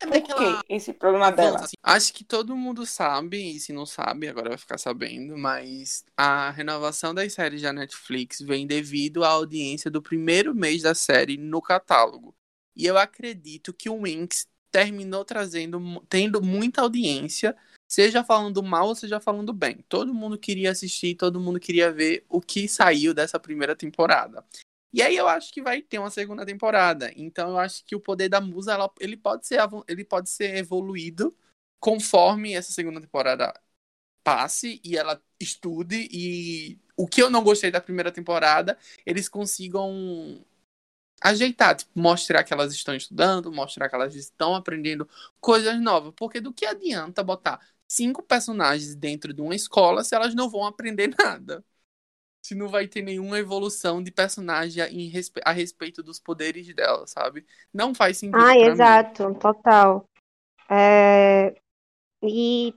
É 0.00 0.06
Por 0.06 0.10
meio 0.10 0.24
que 0.24 0.32
ela 0.32 0.62
que 0.62 0.72
esse 0.74 0.92
problema 0.92 1.30
dela? 1.30 1.60
assim. 1.60 1.76
Acho 1.82 2.12
que 2.12 2.24
todo 2.24 2.56
mundo 2.56 2.84
sabe, 2.84 3.56
e 3.56 3.60
se 3.60 3.72
não 3.72 3.86
sabe, 3.86 4.28
agora 4.28 4.50
vai 4.50 4.58
ficar 4.58 4.78
sabendo, 4.78 5.36
mas 5.36 6.04
a 6.16 6.50
renovação 6.50 7.14
das 7.14 7.32
séries 7.32 7.62
da 7.62 7.72
Netflix 7.72 8.40
vem 8.40 8.66
devido 8.66 9.24
à 9.24 9.28
audiência 9.28 9.90
do 9.90 10.02
primeiro 10.02 10.54
mês 10.54 10.82
da 10.82 10.94
série 10.94 11.36
no 11.36 11.62
catálogo. 11.62 12.34
E 12.76 12.86
eu 12.86 12.98
acredito 12.98 13.72
que 13.72 13.88
o 13.88 14.02
Winx 14.02 14.46
terminou 14.70 15.24
trazendo, 15.24 16.04
tendo 16.08 16.42
muita 16.42 16.82
audiência, 16.82 17.56
seja 17.88 18.24
falando 18.24 18.60
mal 18.60 18.88
ou 18.88 18.94
seja 18.96 19.20
falando 19.20 19.52
bem. 19.52 19.78
Todo 19.88 20.12
mundo 20.12 20.36
queria 20.36 20.72
assistir, 20.72 21.14
todo 21.14 21.40
mundo 21.40 21.60
queria 21.60 21.92
ver 21.92 22.24
o 22.28 22.40
que 22.40 22.66
saiu 22.66 23.14
dessa 23.14 23.38
primeira 23.38 23.76
temporada. 23.76 24.44
E 24.94 25.02
aí 25.02 25.16
eu 25.16 25.28
acho 25.28 25.52
que 25.52 25.62
vai 25.62 25.82
ter 25.82 25.98
uma 26.00 26.10
segunda 26.10 26.46
temporada. 26.46 27.12
Então 27.16 27.50
eu 27.50 27.58
acho 27.58 27.84
que 27.86 27.96
o 27.96 28.00
poder 28.00 28.28
da 28.30 28.40
musa, 28.40 28.74
ela- 28.74 28.92
ele, 29.00 29.16
pode 29.16 29.46
ser, 29.46 29.60
ele 29.88 30.04
pode 30.04 30.30
ser 30.30 30.56
evoluído 30.56 31.36
conforme 31.80 32.54
essa 32.54 32.72
segunda 32.72 33.00
temporada 33.00 33.54
passe 34.24 34.80
e 34.84 34.96
ela 34.98 35.22
estude. 35.40 36.08
E 36.12 36.78
o 36.96 37.06
que 37.08 37.22
eu 37.22 37.30
não 37.30 37.44
gostei 37.44 37.70
da 37.70 37.80
primeira 37.80 38.12
temporada, 38.12 38.78
eles 39.06 39.28
consigam 39.28 40.44
ajeitar, 41.22 41.76
tipo, 41.76 41.90
mostrar 41.98 42.44
que 42.44 42.52
elas 42.52 42.72
estão 42.74 42.94
estudando, 42.94 43.52
mostrar 43.52 43.88
que 43.88 43.94
elas 43.94 44.14
estão 44.14 44.54
aprendendo 44.54 45.08
coisas 45.40 45.80
novas. 45.80 46.12
Porque 46.16 46.40
do 46.40 46.52
que 46.52 46.66
adianta 46.66 47.22
botar 47.22 47.60
cinco 47.88 48.22
personagens 48.22 48.94
dentro 48.94 49.32
de 49.32 49.40
uma 49.42 49.54
escola 49.54 50.04
se 50.04 50.14
elas 50.14 50.34
não 50.34 50.48
vão 50.50 50.66
aprender 50.66 51.14
nada? 51.18 51.64
Se 52.44 52.54
não 52.54 52.68
vai 52.68 52.88
ter 52.88 53.02
nenhuma 53.02 53.38
evolução 53.38 54.02
de 54.02 54.12
personagem 54.12 54.84
em 54.84 55.08
respe- 55.08 55.42
a 55.44 55.52
respeito 55.52 56.02
dos 56.02 56.20
poderes 56.20 56.72
dela, 56.74 57.06
sabe? 57.08 57.46
Não 57.72 57.94
faz 57.94 58.18
sentido. 58.18 58.46
Ah, 58.46 58.56
pra 58.56 58.76
mim. 58.76 59.02
exato, 59.02 59.34
total. 59.36 60.06
É, 60.70 61.54
E 62.22 62.74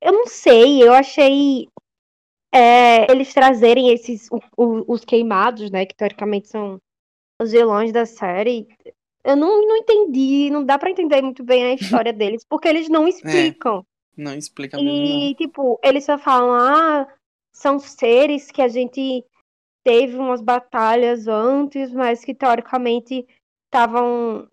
eu 0.00 0.12
não 0.12 0.26
sei, 0.26 0.82
eu 0.82 0.92
achei 0.92 1.68
é, 2.54 3.10
eles 3.10 3.32
trazerem 3.34 3.90
esses 3.92 4.28
o, 4.30 4.40
o, 4.56 4.94
os 4.94 5.04
queimados, 5.04 5.70
né, 5.70 5.86
que 5.86 5.94
teoricamente 5.96 6.48
são 6.48 6.80
os 7.42 7.52
vilões 7.52 7.92
da 7.92 8.06
série. 8.06 8.66
Eu 9.24 9.36
não, 9.36 9.62
não 9.66 9.76
entendi, 9.78 10.50
não 10.50 10.64
dá 10.64 10.78
para 10.78 10.90
entender 10.90 11.22
muito 11.22 11.44
bem 11.44 11.64
a 11.66 11.74
história 11.74 12.12
deles, 12.12 12.44
porque 12.48 12.68
eles 12.68 12.88
não 12.88 13.08
explicam. 13.08 13.84
É, 13.84 13.86
não 14.16 14.34
explica 14.36 14.78
e, 14.78 15.34
mesmo. 15.34 15.36
tipo, 15.36 15.78
eles 15.82 16.04
só 16.04 16.18
falam, 16.18 16.54
ah, 16.54 17.08
são 17.56 17.78
seres 17.78 18.50
que 18.50 18.60
a 18.60 18.68
gente 18.68 19.24
teve 19.82 20.14
umas 20.16 20.42
batalhas 20.42 21.26
antes, 21.26 21.90
mas 21.90 22.22
que 22.22 22.34
teoricamente 22.34 23.26
estavam 23.64 24.46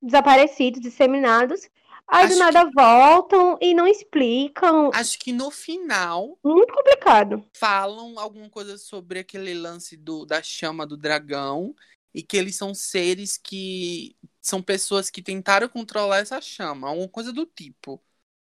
desaparecidos, 0.00 0.80
disseminados. 0.80 1.68
Aí 2.06 2.26
Acho 2.26 2.34
do 2.34 2.38
nada 2.38 2.70
voltam 2.72 3.58
e 3.60 3.74
não 3.74 3.88
explicam. 3.88 4.92
Acho 4.94 5.18
que 5.18 5.32
no 5.32 5.50
final 5.50 6.38
Muito 6.44 6.72
complicado. 6.72 7.44
falam 7.56 8.16
alguma 8.20 8.48
coisa 8.48 8.78
sobre 8.78 9.18
aquele 9.18 9.52
lance 9.52 9.96
do, 9.96 10.24
da 10.24 10.40
chama 10.40 10.86
do 10.86 10.96
dragão 10.96 11.74
e 12.14 12.22
que 12.22 12.36
eles 12.36 12.54
são 12.54 12.72
seres 12.72 13.36
que 13.36 14.14
são 14.40 14.62
pessoas 14.62 15.10
que 15.10 15.20
tentaram 15.20 15.68
controlar 15.68 16.18
essa 16.18 16.40
chama, 16.40 16.88
alguma 16.88 17.08
coisa 17.08 17.32
do 17.32 17.44
tipo. 17.44 18.00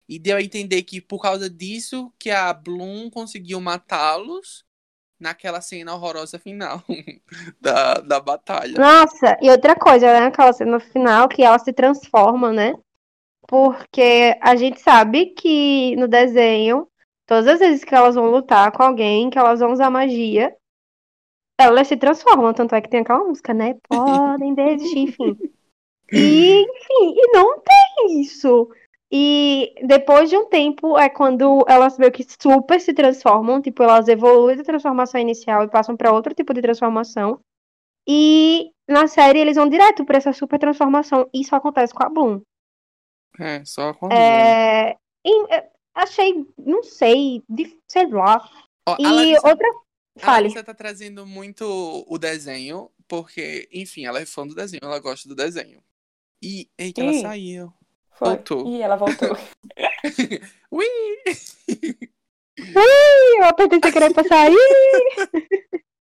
E 0.09 0.17
deu 0.17 0.37
a 0.37 0.41
entender 0.41 0.81
que 0.81 0.99
por 0.99 1.21
causa 1.21 1.47
disso 1.47 2.11
que 2.17 2.31
a 2.31 2.51
Bloom 2.51 3.11
conseguiu 3.11 3.61
matá-los 3.61 4.65
naquela 5.19 5.61
cena 5.61 5.93
horrorosa 5.93 6.39
final 6.39 6.81
da, 7.61 7.93
da 7.95 8.19
batalha. 8.19 8.73
Nossa, 8.75 9.37
e 9.39 9.51
outra 9.51 9.75
coisa, 9.75 10.07
né? 10.07 10.25
Aquela 10.25 10.51
cena 10.51 10.79
final 10.79 11.29
que 11.29 11.43
ela 11.43 11.59
se 11.59 11.71
transforma, 11.71 12.51
né? 12.51 12.73
Porque 13.47 14.35
a 14.41 14.55
gente 14.55 14.81
sabe 14.81 15.27
que 15.27 15.95
no 15.95 16.07
desenho, 16.07 16.87
todas 17.27 17.45
as 17.45 17.59
vezes 17.59 17.83
que 17.83 17.93
elas 17.93 18.15
vão 18.15 18.31
lutar 18.31 18.71
com 18.71 18.81
alguém, 18.81 19.29
que 19.29 19.37
elas 19.37 19.59
vão 19.59 19.73
usar 19.73 19.91
magia, 19.91 20.55
elas 21.59 21.87
se 21.87 21.97
transformam. 21.97 22.51
Tanto 22.51 22.73
é 22.73 22.81
que 22.81 22.89
tem 22.89 23.01
aquela 23.01 23.23
música, 23.23 23.53
né? 23.53 23.75
Podem 23.87 24.55
desistir, 24.55 24.99
enfim. 24.99 25.37
E, 26.11 26.61
enfim, 26.61 27.13
e 27.15 27.31
não 27.31 27.59
tem 27.59 28.21
isso. 28.21 28.71
E 29.11 29.73
depois 29.87 30.29
de 30.29 30.37
um 30.37 30.45
tempo 30.47 30.97
é 30.97 31.09
quando 31.09 31.65
elas 31.67 31.97
meio 31.97 32.11
que 32.11 32.23
super 32.23 32.79
se 32.79 32.93
transformam, 32.93 33.59
tipo, 33.61 33.81
elas 33.81 34.07
evoluem 34.07 34.55
da 34.55 34.63
transformação 34.63 35.19
inicial 35.19 35.63
e 35.63 35.69
passam 35.69 35.97
para 35.97 36.11
outro 36.13 36.33
tipo 36.33 36.53
de 36.53 36.61
transformação. 36.61 37.39
E 38.07 38.71
na 38.87 39.07
série 39.07 39.39
eles 39.39 39.55
vão 39.55 39.67
direto 39.67 40.05
para 40.05 40.17
essa 40.17 40.31
super 40.31 40.59
transformação. 40.59 41.27
Isso 41.33 41.55
acontece 41.55 41.93
com 41.93 42.03
a 42.03 42.09
Bloom. 42.09 42.41
É, 43.39 43.65
só 43.65 43.93
com 43.93 44.05
a 44.05 44.09
Bloom. 44.09 44.19
É, 44.19 44.95
e, 45.25 45.53
é, 45.53 45.69
achei, 45.95 46.45
não 46.57 46.83
sei, 46.83 47.43
de, 47.49 47.77
sei 47.87 48.07
lá. 48.07 48.47
Ó, 48.87 48.95
E 48.99 49.03
Larissa, 49.03 49.47
outra. 49.47 49.67
a 49.67 50.19
Fale. 50.19 50.47
Larissa 50.49 50.63
tá 50.63 50.73
trazendo 50.73 51.25
muito 51.25 51.65
o 52.07 52.17
desenho, 52.19 52.91
porque, 53.07 53.67
enfim, 53.71 54.05
ela 54.05 54.19
é 54.19 54.25
fã 54.25 54.45
do 54.45 54.53
desenho, 54.53 54.81
ela 54.83 54.99
gosta 54.99 55.27
do 55.27 55.35
desenho. 55.35 55.81
E, 56.41 56.69
eita, 56.77 57.01
ela 57.01 57.13
saiu. 57.13 57.73
Foi. 58.19 58.27
Voltou. 58.35 58.67
E 58.69 58.81
ela 58.81 58.97
voltou. 58.97 59.29
Ui! 60.69 60.85
Eu 63.37 63.45
apertei 63.45 63.79
sem 63.81 63.93
querer 63.93 64.13
passar 64.13 64.47
aí. 64.47 64.57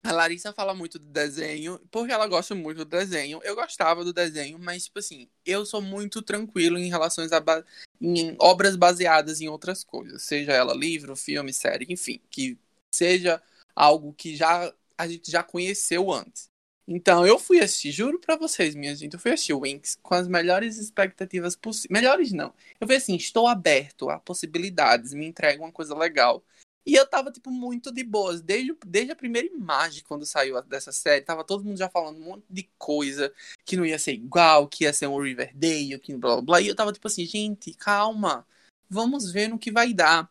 A 0.02 0.12
Larissa 0.12 0.54
fala 0.54 0.74
muito 0.74 0.98
do 0.98 1.04
desenho, 1.04 1.78
porque 1.90 2.10
ela 2.10 2.26
gosta 2.26 2.54
muito 2.54 2.78
do 2.78 2.84
desenho. 2.86 3.40
Eu 3.44 3.54
gostava 3.54 4.02
do 4.02 4.12
desenho, 4.14 4.58
mas, 4.58 4.84
tipo 4.84 4.98
assim, 5.00 5.28
eu 5.44 5.66
sou 5.66 5.82
muito 5.82 6.22
tranquilo 6.22 6.78
em 6.78 6.88
relação 6.88 7.26
a 7.30 7.40
ba- 7.40 7.62
em 8.00 8.34
obras 8.40 8.74
baseadas 8.74 9.42
em 9.42 9.48
outras 9.48 9.84
coisas. 9.84 10.22
Seja 10.22 10.52
ela 10.52 10.72
livro, 10.74 11.14
filme, 11.14 11.52
série, 11.52 11.84
enfim. 11.90 12.22
Que 12.30 12.56
seja 12.94 13.42
algo 13.76 14.14
que 14.14 14.34
já 14.34 14.72
a 14.96 15.06
gente 15.06 15.30
já 15.30 15.42
conheceu 15.42 16.10
antes. 16.10 16.48
Então, 16.90 17.26
eu 17.26 17.38
fui 17.38 17.60
assistir, 17.60 17.92
juro 17.92 18.18
pra 18.18 18.34
vocês, 18.34 18.74
minha 18.74 18.96
gente, 18.96 19.12
eu 19.12 19.20
fui 19.20 19.30
assistir 19.30 19.54
Winx 19.54 19.98
com 20.02 20.14
as 20.14 20.26
melhores 20.26 20.78
expectativas 20.78 21.54
possíveis. 21.54 21.90
Melhores 21.90 22.32
não. 22.32 22.54
Eu 22.80 22.86
fui 22.86 22.96
assim, 22.96 23.14
estou 23.14 23.46
aberto 23.46 24.08
a 24.08 24.18
possibilidades, 24.18 25.12
me 25.12 25.26
entrega 25.26 25.62
uma 25.62 25.70
coisa 25.70 25.94
legal. 25.94 26.42
E 26.86 26.94
eu 26.94 27.06
tava, 27.06 27.30
tipo, 27.30 27.50
muito 27.50 27.92
de 27.92 28.02
boas. 28.02 28.40
Desde, 28.40 28.74
desde 28.86 29.12
a 29.12 29.16
primeira 29.16 29.46
imagem, 29.46 30.02
quando 30.08 30.24
saiu 30.24 30.62
dessa 30.62 30.90
série, 30.90 31.22
tava 31.22 31.44
todo 31.44 31.62
mundo 31.62 31.76
já 31.76 31.90
falando 31.90 32.16
um 32.16 32.24
monte 32.24 32.46
de 32.48 32.70
coisa 32.78 33.30
que 33.66 33.76
não 33.76 33.84
ia 33.84 33.98
ser 33.98 34.14
igual, 34.14 34.66
que 34.66 34.84
ia 34.84 34.92
ser 34.94 35.08
um 35.08 35.20
Riverdale, 35.20 35.98
que 35.98 36.16
blá 36.16 36.36
blá 36.36 36.42
blá. 36.42 36.60
E 36.62 36.68
eu 36.68 36.74
tava 36.74 36.90
tipo 36.90 37.06
assim, 37.06 37.26
gente, 37.26 37.74
calma. 37.74 38.46
Vamos 38.88 39.30
ver 39.30 39.48
no 39.48 39.58
que 39.58 39.70
vai 39.70 39.92
dar. 39.92 40.30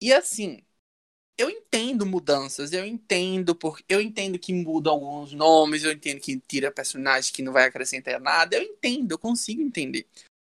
E 0.00 0.10
assim, 0.14 0.62
eu 1.40 1.48
entendo 1.48 2.04
mudanças, 2.04 2.72
eu 2.72 2.84
entendo 2.84 3.54
porque 3.54 3.82
eu 3.88 4.00
entendo 4.00 4.38
que 4.38 4.52
muda 4.52 4.90
alguns 4.90 5.32
nomes, 5.32 5.82
eu 5.82 5.92
entendo 5.92 6.20
que 6.20 6.38
tira 6.38 6.70
personagem 6.70 7.32
que 7.32 7.42
não 7.42 7.52
vai 7.52 7.64
acrescentar 7.64 8.20
nada, 8.20 8.56
eu 8.56 8.62
entendo, 8.62 9.12
eu 9.12 9.18
consigo 9.18 9.62
entender. 9.62 10.06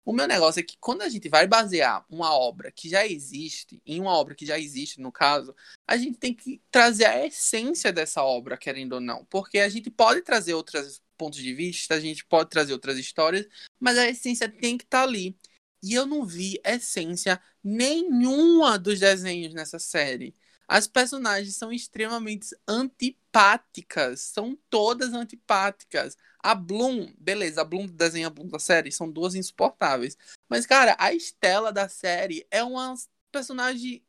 O 0.04 0.12
meu 0.12 0.28
negócio 0.28 0.60
é 0.60 0.62
que 0.62 0.76
quando 0.78 1.02
a 1.02 1.08
gente 1.08 1.28
vai 1.28 1.48
basear 1.48 2.06
uma 2.08 2.32
obra 2.32 2.70
que 2.70 2.88
já 2.88 3.04
existe, 3.04 3.82
em 3.84 4.00
uma 4.00 4.12
obra 4.12 4.36
que 4.36 4.46
já 4.46 4.56
existe, 4.56 5.00
no 5.00 5.10
caso, 5.10 5.52
a 5.84 5.96
gente 5.96 6.16
tem 6.18 6.32
que 6.32 6.62
trazer 6.70 7.06
a 7.06 7.26
essência 7.26 7.92
dessa 7.92 8.22
obra, 8.22 8.56
querendo 8.56 8.92
ou 8.92 9.00
não. 9.00 9.24
Porque 9.24 9.58
a 9.58 9.68
gente 9.68 9.90
pode 9.90 10.22
trazer 10.22 10.54
outros 10.54 11.02
pontos 11.18 11.40
de 11.40 11.52
vista, 11.52 11.96
a 11.96 12.00
gente 12.00 12.24
pode 12.24 12.50
trazer 12.50 12.72
outras 12.72 12.96
histórias, 12.98 13.48
mas 13.80 13.98
a 13.98 14.08
essência 14.08 14.48
tem 14.48 14.78
que 14.78 14.84
estar 14.84 15.02
ali. 15.02 15.36
E 15.82 15.94
eu 15.94 16.06
não 16.06 16.24
vi 16.24 16.60
essência 16.64 17.40
nenhuma 17.62 18.78
dos 18.78 19.00
desenhos 19.00 19.52
nessa 19.52 19.80
série. 19.80 20.36
As 20.68 20.86
personagens 20.88 21.54
são 21.56 21.72
extremamente 21.72 22.48
antipáticas. 22.66 24.20
São 24.20 24.58
todas 24.68 25.12
antipáticas. 25.12 26.16
A 26.42 26.54
Bloom, 26.54 27.12
beleza, 27.18 27.60
a 27.60 27.64
Bloom 27.64 27.88
e 28.14 28.24
a 28.24 28.30
Bloom 28.30 28.48
da 28.48 28.58
série 28.58 28.90
são 28.90 29.10
duas 29.10 29.34
insuportáveis. 29.34 30.16
Mas, 30.48 30.66
cara, 30.66 30.96
a 30.98 31.12
Estela 31.12 31.72
da 31.72 31.88
série 31.88 32.46
é 32.50 32.62
uma 32.62 32.94
personagem 33.30 34.02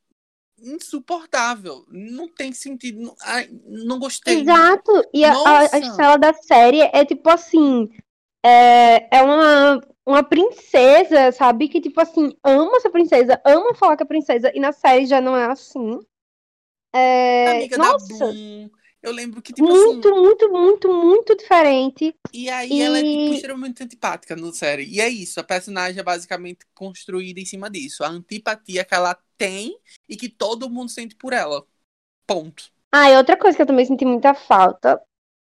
insuportável. 0.60 1.86
Não 1.90 2.28
tem 2.28 2.52
sentido. 2.52 3.00
Não, 3.00 3.16
ai, 3.22 3.50
não 3.66 4.00
gostei. 4.00 4.42
Exato. 4.42 4.92
E 5.14 5.24
a, 5.24 5.34
a, 5.34 5.80
Estela 5.80 6.18
da 6.18 6.34
série 6.34 6.82
é 6.82 7.06
tipo 7.06 7.30
assim. 7.30 7.90
É, 8.44 9.18
é 9.18 9.22
uma, 9.24 9.82
uma 10.06 10.24
princesa, 10.24 11.32
sabe? 11.32 11.68
Que, 11.68 11.82
tipo 11.82 12.00
assim, 12.00 12.36
ama 12.44 12.78
essa 12.78 12.90
princesa, 12.90 13.42
ama 13.46 13.76
falar 13.76 13.98
com 13.98 14.04
a 14.04 14.08
princesa. 14.08 14.52
E 14.56 14.60
na 14.60 14.72
série 14.72 15.06
já 15.06 15.20
não 15.20 15.36
é 15.36 15.46
assim. 15.46 16.00
É, 16.98 17.58
Amiga 17.58 17.78
nossa, 17.78 18.08
da 18.08 18.18
Bloom. 18.18 18.70
Eu 19.02 19.12
lembro 19.12 19.42
que, 19.42 19.54
tipo 19.54 19.68
muito, 19.68 20.10
assim. 20.10 20.20
muito, 20.20 20.50
muito, 20.52 20.94
muito 20.94 21.36
diferente. 21.36 22.16
E 22.34 22.50
aí 22.50 22.82
ela 22.82 22.98
é 22.98 23.02
tipo, 23.04 23.34
E- 23.34 23.36
extremamente 23.36 23.84
antipática 23.84 24.36
no 24.36 24.52
série. 24.52 24.86
E 24.86 25.00
é 25.00 25.08
isso, 25.08 25.40
a 25.40 25.44
personagem 25.44 26.00
é 26.00 26.04
basicamente 26.04 26.66
construída 26.74 27.40
em 27.40 27.46
cima 27.46 27.70
disso. 27.70 28.04
A 28.04 28.10
antipatia 28.10 28.84
que 28.84 28.96
ela 28.96 29.18
tem 29.38 29.78
e 30.10 30.18
que 30.18 30.28
todo 30.28 30.70
mundo 30.70 30.90
sente 30.90 31.16
por 31.16 31.32
ela. 31.32 31.64
Ponto. 32.26 32.72
Ah, 32.92 33.10
e 33.12 33.16
outra 33.16 33.38
coisa 33.38 33.56
que 33.56 33.62
eu 33.62 33.68
também 33.68 33.86
senti 33.86 34.04
muita 34.04 34.34
falta 34.34 35.00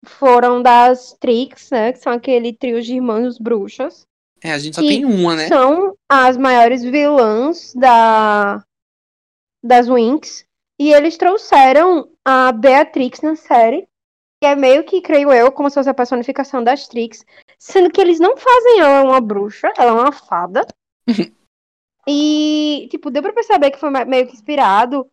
foram 0.05 0.61
das 0.61 1.15
Trix, 1.19 1.71
né? 1.71 1.93
Que 1.93 1.99
são 1.99 2.13
aquele 2.13 2.53
trio 2.53 2.81
de 2.81 2.95
irmãs 2.95 3.37
bruxas. 3.37 4.05
É, 4.41 4.51
a 4.53 4.59
gente 4.59 4.75
só 4.75 4.81
tem 4.81 5.05
uma, 5.05 5.35
né? 5.35 5.47
São 5.47 5.95
as 6.07 6.37
maiores 6.37 6.83
vilãs 6.83 7.73
da 7.73 8.63
das 9.63 9.87
Winx. 9.89 10.45
E 10.79 10.93
eles 10.93 11.17
trouxeram 11.17 12.09
a 12.25 12.51
Beatrix 12.51 13.21
na 13.21 13.35
série. 13.35 13.87
Que 14.41 14.47
é 14.47 14.55
meio 14.55 14.85
que, 14.85 15.01
creio 15.01 15.33
eu, 15.33 15.51
como 15.51 15.69
se 15.69 15.73
fosse 15.75 15.89
a 15.89 15.93
personificação 15.93 16.63
das 16.63 16.87
Trix. 16.87 17.25
Sendo 17.57 17.91
que 17.91 17.99
eles 17.99 18.21
não 18.21 18.37
fazem 18.37 18.79
ela 18.79 19.03
uma 19.03 19.19
bruxa, 19.19 19.69
ela 19.77 19.91
é 19.91 19.93
uma 19.93 20.11
fada. 20.13 20.65
e, 22.07 22.87
tipo, 22.89 23.11
deu 23.11 23.21
pra 23.21 23.33
perceber 23.33 23.71
que 23.71 23.77
foi 23.77 23.89
me- 23.89 24.05
meio 24.05 24.27
que 24.27 24.33
inspirado, 24.33 25.05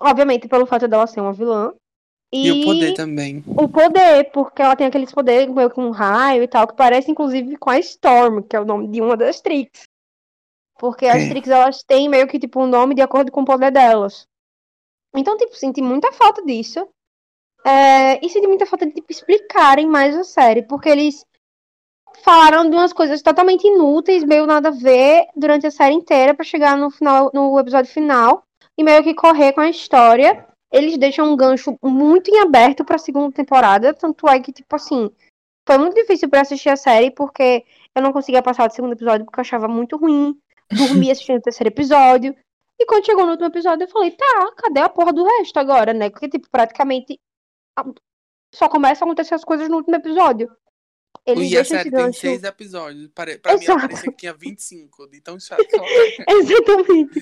obviamente, 0.00 0.48
pelo 0.48 0.66
fato 0.66 0.88
dela 0.88 1.06
ser 1.06 1.20
uma 1.20 1.32
vilã. 1.32 1.72
E 2.32 2.50
o 2.50 2.64
poder 2.64 2.94
também. 2.94 3.44
o 3.46 3.68
poder, 3.68 4.30
porque 4.32 4.60
ela 4.60 4.74
tem 4.74 4.88
aqueles 4.88 5.12
poderes 5.12 5.54
meio 5.54 5.70
com 5.70 5.90
raio 5.90 6.42
e 6.42 6.48
tal, 6.48 6.66
que 6.66 6.74
parece 6.74 7.08
inclusive 7.08 7.56
com 7.56 7.70
a 7.70 7.78
Storm, 7.78 8.42
que 8.42 8.56
é 8.56 8.60
o 8.60 8.64
nome 8.64 8.88
de 8.88 9.00
uma 9.00 9.16
das 9.16 9.40
Trix. 9.40 9.84
Porque 10.76 11.06
as 11.06 11.22
É. 11.22 11.28
Trix, 11.28 11.48
elas 11.48 11.84
têm 11.84 12.08
meio 12.08 12.26
que, 12.26 12.38
tipo, 12.38 12.60
um 12.60 12.66
nome 12.66 12.96
de 12.96 13.00
acordo 13.00 13.30
com 13.30 13.42
o 13.42 13.46
poder 13.46 13.70
delas. 13.70 14.26
Então, 15.16 15.36
tipo, 15.36 15.54
senti 15.56 15.80
muita 15.80 16.12
falta 16.12 16.44
disso. 16.44 16.86
É, 17.64 18.24
e 18.24 18.28
senti 18.28 18.46
muita 18.46 18.66
falta 18.66 18.86
de, 18.86 18.92
tipo, 18.92 19.10
explicarem 19.10 19.86
mais 19.86 20.16
a 20.16 20.24
série, 20.24 20.62
porque 20.62 20.88
eles 20.88 21.24
falaram 22.22 22.68
de 22.68 22.76
umas 22.76 22.92
coisas 22.92 23.22
totalmente 23.22 23.66
inúteis, 23.66 24.24
meio 24.24 24.46
nada 24.46 24.68
a 24.68 24.72
ver, 24.72 25.26
durante 25.34 25.66
a 25.66 25.70
série 25.70 25.94
inteira, 25.94 26.34
pra 26.34 26.44
chegar 26.44 26.76
no 26.76 26.90
final, 26.90 27.30
no 27.34 27.58
episódio 27.58 27.90
final, 27.90 28.44
e 28.78 28.84
meio 28.84 29.02
que 29.02 29.14
correr 29.14 29.52
com 29.52 29.60
a 29.60 29.68
história 29.68 30.46
eles 30.72 30.98
deixam 30.98 31.32
um 31.32 31.36
gancho 31.36 31.78
muito 31.82 32.28
em 32.30 32.40
aberto 32.40 32.84
pra 32.84 32.98
segunda 32.98 33.32
temporada, 33.32 33.94
tanto 33.94 34.28
é 34.28 34.40
que, 34.40 34.52
tipo 34.52 34.74
assim, 34.74 35.10
foi 35.66 35.78
muito 35.78 35.94
difícil 35.94 36.28
pra 36.28 36.42
assistir 36.42 36.68
a 36.68 36.76
série, 36.76 37.10
porque 37.10 37.64
eu 37.94 38.02
não 38.02 38.12
conseguia 38.12 38.42
passar 38.42 38.66
do 38.66 38.74
segundo 38.74 38.92
episódio 38.92 39.24
porque 39.24 39.40
eu 39.40 39.42
achava 39.42 39.68
muito 39.68 39.96
ruim, 39.96 40.38
dormia 40.70 41.12
assistindo 41.12 41.38
o 41.38 41.42
terceiro 41.42 41.72
episódio, 41.72 42.36
E 42.78 42.86
quando 42.86 43.06
chegou 43.06 43.24
no 43.24 43.32
último 43.32 43.48
episódio, 43.48 43.84
eu 43.84 43.88
falei, 43.88 44.10
tá, 44.10 44.52
cadê 44.56 44.80
a 44.80 44.88
porra 44.88 45.12
do 45.12 45.24
resto 45.24 45.58
agora, 45.58 45.94
né? 45.94 46.10
Porque, 46.10 46.28
tipo, 46.28 46.48
praticamente 46.50 47.18
só 48.54 48.68
começa 48.68 49.04
a 49.04 49.06
acontecer 49.06 49.34
as 49.34 49.44
coisas 49.44 49.68
no 49.68 49.76
último 49.76 49.96
episódio. 49.96 50.50
Eles 51.24 51.50
e 51.50 51.58
a 51.58 51.64
série 51.64 51.90
tem 51.90 52.12
seis 52.12 52.44
episódios. 52.44 53.08
Pra, 53.08 53.36
pra 53.38 53.56
mim, 53.56 53.66
parecia 53.66 54.10
que 54.10 54.18
tinha 54.18 54.32
25, 54.32 55.08
de 55.08 55.20
tão 55.20 55.40
chato. 55.40 55.60
Exatamente. 56.28 57.20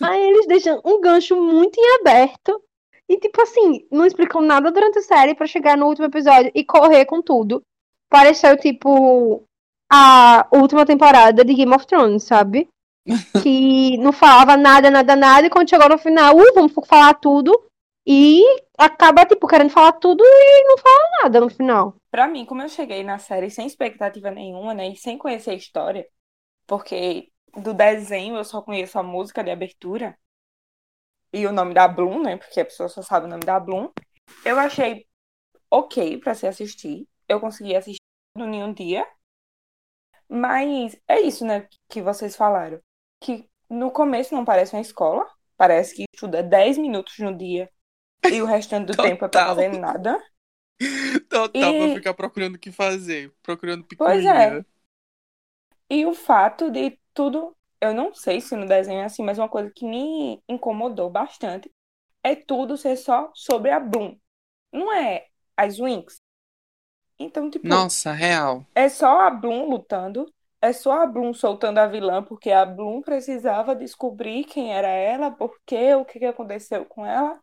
Aí 0.00 0.22
eles 0.22 0.46
deixam 0.46 0.80
um 0.84 1.00
gancho 1.00 1.36
muito 1.36 1.78
em 1.78 2.00
aberto. 2.00 2.62
E, 3.08 3.18
tipo 3.18 3.42
assim, 3.42 3.86
não 3.90 4.06
explicam 4.06 4.40
nada 4.40 4.70
durante 4.70 4.98
a 4.98 5.02
série 5.02 5.34
para 5.34 5.46
chegar 5.46 5.76
no 5.76 5.86
último 5.86 6.06
episódio 6.06 6.50
e 6.54 6.64
correr 6.64 7.04
com 7.04 7.20
tudo. 7.20 7.62
Pareceu, 8.08 8.56
tipo, 8.56 9.44
a 9.90 10.48
última 10.50 10.86
temporada 10.86 11.44
de 11.44 11.52
Game 11.52 11.74
of 11.74 11.86
Thrones, 11.86 12.22
sabe? 12.22 12.68
Que 13.42 13.96
não 13.98 14.12
falava 14.12 14.56
nada, 14.56 14.90
nada, 14.90 15.16
nada, 15.16 15.46
e 15.46 15.50
quando 15.50 15.68
chegou 15.68 15.88
no 15.88 15.98
final, 15.98 16.36
uh, 16.36 16.54
vamos 16.54 16.72
falar 16.86 17.14
tudo. 17.14 17.52
E 18.06 18.42
acaba, 18.76 19.24
tipo, 19.24 19.46
querendo 19.46 19.70
falar 19.70 19.92
tudo 19.92 20.24
e 20.24 20.64
não 20.68 20.76
fala 20.78 21.10
nada 21.22 21.40
no 21.40 21.48
final. 21.48 21.94
Pra 22.10 22.26
mim, 22.26 22.44
como 22.44 22.62
eu 22.62 22.68
cheguei 22.68 23.04
na 23.04 23.18
série 23.18 23.48
sem 23.48 23.66
expectativa 23.66 24.30
nenhuma, 24.30 24.74
né? 24.74 24.88
E 24.88 24.96
sem 24.96 25.16
conhecer 25.16 25.50
a 25.50 25.54
história, 25.54 26.06
porque 26.66 27.30
do 27.56 27.72
desenho 27.72 28.36
eu 28.36 28.44
só 28.44 28.60
conheço 28.60 28.98
a 28.98 29.02
música 29.02 29.44
de 29.44 29.50
abertura 29.50 30.18
e 31.32 31.46
o 31.46 31.52
nome 31.52 31.74
da 31.74 31.86
Bloom, 31.88 32.22
né? 32.22 32.36
Porque 32.36 32.60
a 32.60 32.64
pessoa 32.64 32.88
só 32.88 33.02
sabe 33.02 33.26
o 33.26 33.28
nome 33.28 33.44
da 33.44 33.58
Bloom. 33.58 33.90
Eu 34.44 34.58
achei 34.58 35.06
ok 35.70 36.18
para 36.18 36.34
se 36.34 36.46
assistir. 36.46 37.08
Eu 37.28 37.40
consegui 37.40 37.74
assistir 37.76 38.02
no 38.36 38.46
nenhum 38.46 38.72
dia. 38.72 39.06
Mas 40.28 41.00
é 41.06 41.20
isso, 41.20 41.44
né? 41.44 41.68
Que 41.88 42.02
vocês 42.02 42.34
falaram. 42.36 42.80
Que 43.22 43.48
no 43.70 43.90
começo 43.90 44.34
não 44.34 44.44
parece 44.44 44.74
uma 44.74 44.82
escola. 44.82 45.26
Parece 45.56 45.94
que 45.94 46.04
estuda 46.12 46.42
10 46.42 46.78
minutos 46.78 47.18
no 47.18 47.36
dia 47.36 47.70
e 48.30 48.42
o 48.42 48.46
restante 48.46 48.88
do 48.88 48.96
tempo 49.00 49.24
é 49.24 49.28
pra 49.28 49.46
fazer 49.46 49.68
nada. 49.68 50.20
Total, 51.28 51.72
e... 51.72 51.78
pra 51.78 51.94
ficar 51.94 52.14
procurando 52.14 52.56
o 52.56 52.58
que 52.58 52.72
fazer, 52.72 53.32
procurando 53.42 53.84
picuinha. 53.84 54.10
Pois 54.10 54.24
é. 54.24 54.64
E 55.88 56.06
o 56.06 56.14
fato 56.14 56.70
de 56.70 56.98
tudo, 57.14 57.56
eu 57.80 57.94
não 57.94 58.14
sei 58.14 58.40
se 58.40 58.56
no 58.56 58.66
desenho 58.66 59.00
é 59.00 59.04
assim, 59.04 59.22
mas 59.22 59.38
uma 59.38 59.48
coisa 59.48 59.70
que 59.70 59.84
me 59.84 60.42
incomodou 60.48 61.10
bastante 61.10 61.70
é 62.22 62.34
tudo 62.34 62.76
ser 62.76 62.96
só 62.96 63.30
sobre 63.34 63.70
a 63.70 63.78
Bloom. 63.78 64.16
Não 64.72 64.92
é 64.92 65.26
as 65.56 65.78
Winx. 65.78 66.20
Então, 67.18 67.50
tipo. 67.50 67.66
Nossa, 67.66 68.12
real. 68.12 68.66
É 68.74 68.88
só 68.88 69.20
a 69.20 69.30
Bloom 69.30 69.68
lutando. 69.68 70.26
É 70.62 70.72
só 70.72 71.02
a 71.02 71.06
Bloom 71.06 71.34
soltando 71.34 71.78
a 71.78 71.88
vilã, 71.88 72.22
porque 72.22 72.52
a 72.52 72.64
Bloom 72.64 73.02
precisava 73.02 73.74
descobrir 73.74 74.44
quem 74.44 74.72
era 74.72 74.86
ela, 74.86 75.28
por 75.28 75.56
quê, 75.66 75.92
o 75.96 76.04
que, 76.04 76.20
que 76.20 76.24
aconteceu 76.24 76.84
com 76.84 77.04
ela. 77.04 77.36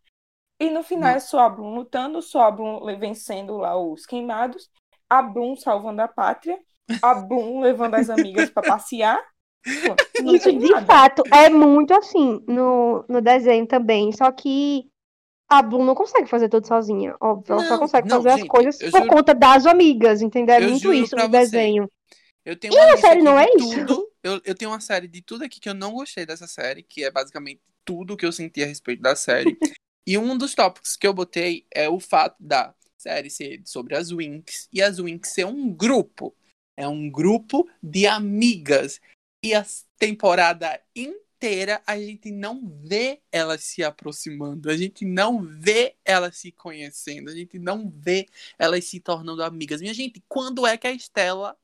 E 0.58 0.70
no 0.70 0.84
final 0.84 1.10
é 1.10 1.20
só 1.20 1.42
a 1.42 1.50
Bloom 1.50 1.76
lutando, 1.76 2.22
só 2.22 2.44
a 2.44 2.52
Bloom 2.52 2.80
vencendo 2.98 3.58
lá 3.58 3.78
os 3.78 4.06
queimados, 4.06 4.70
a 5.10 5.22
Bloom 5.22 5.58
salvando 5.58 6.02
a 6.02 6.08
pátria, 6.08 6.58
a 7.02 7.14
Bloom 7.16 7.60
levando 7.60 7.96
as 7.96 8.10
amigas 8.10 8.50
para 8.50 8.68
passear. 8.68 9.22
Isso 10.24 10.52
de 10.54 10.70
nada. 10.70 10.86
fato 10.86 11.22
é 11.34 11.50
muito 11.50 11.94
assim 11.94 12.42
no, 12.48 13.04
no 13.10 13.22
desenho 13.22 13.68
também, 13.68 14.14
só 14.14 14.32
que 14.32 14.90
a 15.50 15.62
Bloom 15.62 15.84
não 15.84 15.96
consegue 15.96 16.30
fazer 16.30 16.48
tudo 16.48 16.66
sozinha, 16.66 17.18
óbvio. 17.20 17.56
Não, 17.56 17.64
ela 17.64 17.68
só 17.68 17.78
consegue 17.78 18.08
não, 18.08 18.18
fazer 18.18 18.30
gente, 18.30 18.42
as 18.44 18.48
coisas 18.48 18.78
por 18.78 19.02
juro... 19.02 19.08
conta 19.08 19.34
das 19.34 19.66
amigas, 19.66 20.22
entendeu? 20.22 20.56
É 20.56 20.62
muito 20.62 20.94
isso 20.94 21.18
no 21.18 21.24
você. 21.24 21.28
desenho. 21.30 21.90
Eu 22.50 22.56
tenho 22.56 22.74
uma 22.74 22.84
e 22.84 22.90
a 22.94 22.98
série 22.98 23.22
não 23.22 23.38
é 23.38 23.46
isso. 23.46 23.86
Tudo, 23.86 24.12
eu, 24.24 24.42
eu 24.44 24.56
tenho 24.56 24.72
uma 24.72 24.80
série 24.80 25.08
de 25.08 25.22
tudo 25.22 25.44
aqui 25.44 25.60
que 25.60 25.70
eu 25.70 25.74
não 25.76 25.94
gostei 25.94 26.26
dessa 26.26 26.48
série, 26.48 26.82
que 26.82 27.04
é 27.04 27.12
basicamente 27.12 27.62
tudo 27.86 28.18
que 28.18 28.26
eu 28.26 28.32
senti 28.32 28.64
a 28.64 28.66
respeito 28.66 29.04
da 29.04 29.16
série. 29.16 29.56
E 30.08 30.18
um 30.18 30.36
dos 30.36 30.56
tópicos 30.56 30.96
que 30.96 31.06
eu 31.06 31.14
botei 31.14 31.68
é 31.70 31.88
o 31.88 32.00
fato 32.00 32.36
da 32.40 32.74
série 32.98 33.30
ser 33.30 33.62
sobre 33.64 33.96
as 33.96 34.10
Winx 34.10 34.68
e 34.74 34.82
as 34.82 34.98
Winx 34.98 35.30
ser 35.30 35.46
um 35.46 35.72
grupo. 35.72 36.36
É 36.76 36.88
um 36.88 37.12
grupo 37.12 37.70
de 37.84 38.08
amigas. 38.08 39.00
E 39.46 39.54
a 39.54 39.64
temporada 40.00 40.82
inteira 40.96 41.80
a 41.86 41.96
gente 42.00 42.32
não 42.32 42.68
vê 42.84 43.22
elas 43.32 43.64
se 43.64 43.84
aproximando, 43.84 44.72
a 44.72 44.76
gente 44.76 45.06
não 45.06 45.44
vê 45.44 45.96
elas 46.04 46.38
se 46.38 46.52
conhecendo, 46.52 47.30
a 47.30 47.36
gente 47.36 47.60
não 47.60 47.88
vê 47.88 48.26
elas 48.58 48.86
se 48.86 49.00
tornando 49.00 49.44
amigas. 49.44 49.80
Minha 49.80 49.94
gente, 49.94 50.24
quando 50.28 50.66
é 50.66 50.76
que 50.76 50.88
a 50.88 50.92
Estela 50.92 51.56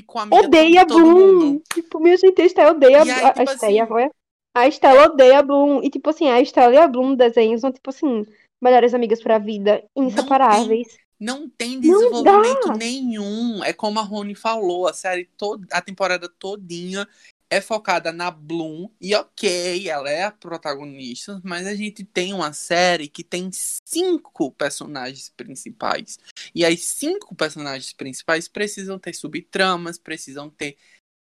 ficou 0.00 0.20
amiga 0.20 0.46
odeia 0.46 0.84
de 0.84 0.88
todo 0.88 1.02
Bloom. 1.02 1.34
mundo? 1.34 1.62
Tipo, 1.72 2.00
minha 2.00 2.16
gente, 2.16 2.40
a 2.40 2.44
Estela 2.44 2.70
odeia 2.72 3.02
aí, 3.02 3.10
a, 3.10 3.14
tipo 3.32 3.40
a 3.40 3.44
Estela, 3.44 3.84
assim, 3.84 4.10
a 4.54 4.68
Estela 4.68 5.04
odeia 5.06 5.38
a 5.38 5.42
Bloom. 5.42 5.82
E, 5.82 5.90
tipo 5.90 6.10
assim, 6.10 6.28
a 6.28 6.40
Estela 6.40 6.74
e 6.74 6.78
a 6.78 6.88
Bloom 6.88 7.10
no 7.10 7.16
desenho 7.16 7.58
são, 7.58 7.72
tipo 7.72 7.90
assim, 7.90 8.26
melhores 8.60 8.94
amigas 8.94 9.22
pra 9.22 9.38
vida, 9.38 9.82
inseparáveis. 9.96 10.98
Não 11.18 11.48
tem, 11.48 11.76
não 11.76 11.80
tem 11.80 11.80
desenvolvimento 11.80 12.68
não 12.68 12.76
nenhum. 12.76 13.64
É 13.64 13.72
como 13.72 13.98
a 13.98 14.02
Rony 14.02 14.34
falou, 14.34 14.86
a 14.88 14.92
série 14.92 15.28
toda, 15.36 15.66
a 15.70 15.80
temporada 15.80 16.28
todinha 16.28 17.06
é 17.50 17.60
focada 17.60 18.12
na 18.12 18.30
Bloom. 18.30 18.88
E 19.00 19.14
ok, 19.14 19.88
ela 19.88 20.08
é 20.08 20.24
a 20.24 20.30
protagonista, 20.30 21.40
mas 21.44 21.66
a 21.66 21.74
gente 21.74 22.04
tem 22.04 22.32
uma 22.32 22.52
série 22.52 23.08
que 23.08 23.24
tem 23.24 23.50
cinco 23.52 24.52
personagens 24.52 25.32
principais. 25.36 26.18
E 26.54 26.64
as 26.64 26.80
cinco 26.80 27.34
personagens 27.34 27.92
principais 27.92 28.46
precisam 28.46 28.98
ter 28.98 29.14
subtramas, 29.14 29.98
precisam 29.98 30.48
ter 30.48 30.76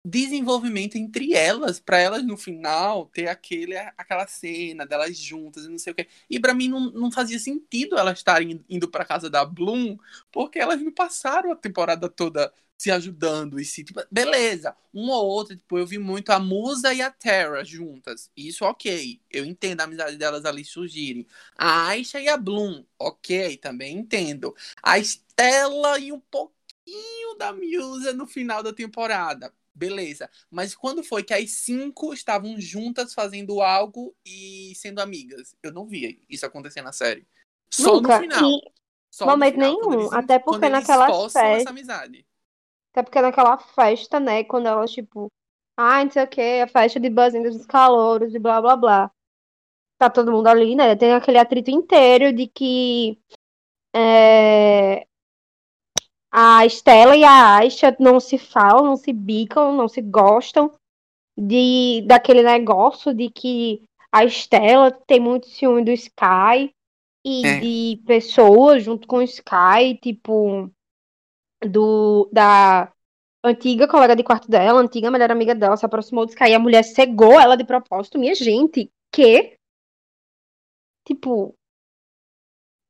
desenvolvimento 0.08 0.96
entre 0.96 1.34
elas, 1.34 1.80
para 1.80 1.98
elas 1.98 2.24
no 2.24 2.36
final 2.36 3.06
ter 3.06 3.28
aquele, 3.28 3.76
aquela 3.76 4.26
cena 4.26 4.86
delas 4.86 5.16
juntas 5.16 5.64
e 5.64 5.68
não 5.68 5.78
sei 5.78 5.92
o 5.92 5.96
que. 5.96 6.08
E 6.30 6.40
para 6.40 6.54
mim 6.54 6.68
não, 6.68 6.90
não 6.90 7.10
fazia 7.12 7.38
sentido 7.38 7.98
elas 7.98 8.18
estarem 8.18 8.64
indo 8.68 8.88
para 8.88 9.04
casa 9.04 9.28
da 9.30 9.44
Bloom, 9.44 9.96
porque 10.32 10.58
elas 10.58 10.80
não 10.80 10.92
passaram 10.92 11.52
a 11.52 11.56
temporada 11.56 12.08
toda 12.08 12.52
se 12.76 12.90
ajudando 12.92 13.58
e 13.58 13.64
se 13.64 13.82
tipo, 13.82 14.00
beleza, 14.10 14.74
um 14.94 15.10
ou 15.10 15.26
outro, 15.26 15.56
tipo, 15.56 15.78
eu 15.78 15.86
vi 15.86 15.98
muito 15.98 16.30
a 16.30 16.38
Musa 16.38 16.94
e 16.94 17.02
a 17.02 17.10
Terra 17.10 17.64
juntas. 17.64 18.30
Isso 18.36 18.64
OK. 18.64 19.20
Eu 19.30 19.44
entendo 19.44 19.80
a 19.80 19.84
amizade 19.84 20.16
delas 20.16 20.44
ali 20.44 20.64
surgirem. 20.64 21.26
A 21.56 21.88
Aisha 21.88 22.20
e 22.20 22.28
a 22.28 22.36
Bloom, 22.36 22.84
OK, 22.98 23.56
também 23.58 23.96
entendo. 23.98 24.54
A 24.82 24.98
Stella 24.98 25.98
e 25.98 26.12
um 26.12 26.20
pouquinho 26.20 27.36
da 27.36 27.52
Musa 27.52 28.12
no 28.12 28.26
final 28.26 28.62
da 28.62 28.72
temporada 28.72 29.52
beleza. 29.78 30.28
Mas 30.50 30.74
quando 30.74 31.02
foi 31.04 31.22
que 31.22 31.32
as 31.32 31.50
cinco 31.52 32.12
estavam 32.12 32.60
juntas 32.60 33.14
fazendo 33.14 33.62
algo 33.62 34.14
e 34.26 34.72
sendo 34.74 35.00
amigas? 35.00 35.54
Eu 35.62 35.72
não 35.72 35.86
vi 35.86 36.24
isso 36.28 36.44
acontecer 36.44 36.82
na 36.82 36.92
série. 36.92 37.26
Só 37.72 37.94
Nunca. 37.94 38.16
no 38.16 38.22
final. 38.22 38.50
E... 38.50 38.60
Só 39.10 39.26
momento 39.26 39.54
final, 39.54 39.72
nenhum. 39.72 40.00
Eles, 40.00 40.12
até 40.12 40.38
porque 40.38 40.68
naquela 40.68 41.06
festa. 41.06 41.70
Até 42.90 43.02
porque 43.02 43.22
naquela 43.22 43.56
festa, 43.58 44.20
né? 44.20 44.44
Quando 44.44 44.66
elas, 44.66 44.90
tipo, 44.90 45.30
ah, 45.76 46.04
não 46.04 46.10
sei 46.10 46.24
o 46.24 46.28
que, 46.28 46.60
a 46.60 46.66
festa 46.66 46.98
de 46.98 47.08
Buzzing 47.08 47.42
dos 47.42 47.64
calouros 47.64 48.34
e 48.34 48.38
blá 48.38 48.60
blá 48.60 48.76
blá. 48.76 49.10
Tá 49.96 50.10
todo 50.10 50.30
mundo 50.32 50.46
ali, 50.46 50.74
né? 50.74 50.94
Tem 50.96 51.12
aquele 51.12 51.38
atrito 51.38 51.70
inteiro 51.70 52.32
de 52.32 52.46
que 52.46 53.18
é, 53.94 55.06
a 56.30 56.64
Estela 56.66 57.16
e 57.16 57.24
a 57.24 57.56
Aisha 57.56 57.96
não 57.98 58.20
se 58.20 58.38
falam, 58.38 58.84
não 58.84 58.96
se 58.96 59.12
bicam, 59.12 59.74
não 59.74 59.88
se 59.88 60.02
gostam 60.02 60.74
de 61.36 62.02
daquele 62.06 62.42
negócio 62.42 63.14
de 63.14 63.30
que 63.30 63.82
a 64.10 64.24
Estela 64.24 64.90
tem 64.90 65.20
muito 65.20 65.48
ciúme 65.48 65.84
do 65.84 65.90
Sky 65.90 66.74
e 67.24 67.46
é. 67.46 67.60
de 67.60 68.02
pessoas 68.06 68.82
junto 68.82 69.06
com 69.06 69.18
o 69.18 69.22
Sky, 69.22 69.98
tipo 70.02 70.70
do 71.64 72.28
da 72.32 72.92
antiga 73.44 73.86
colega 73.86 74.16
de 74.16 74.24
quarto 74.24 74.50
dela, 74.50 74.80
antiga 74.80 75.10
melhor 75.10 75.30
amiga 75.30 75.54
dela, 75.54 75.76
se 75.76 75.86
aproximou 75.86 76.26
do 76.26 76.30
Sky 76.30 76.50
e 76.50 76.54
a 76.54 76.58
mulher 76.58 76.82
cegou 76.82 77.38
ela 77.38 77.56
de 77.56 77.64
propósito. 77.64 78.18
Minha 78.18 78.34
gente, 78.34 78.90
que 79.12 79.56
tipo 81.06 81.54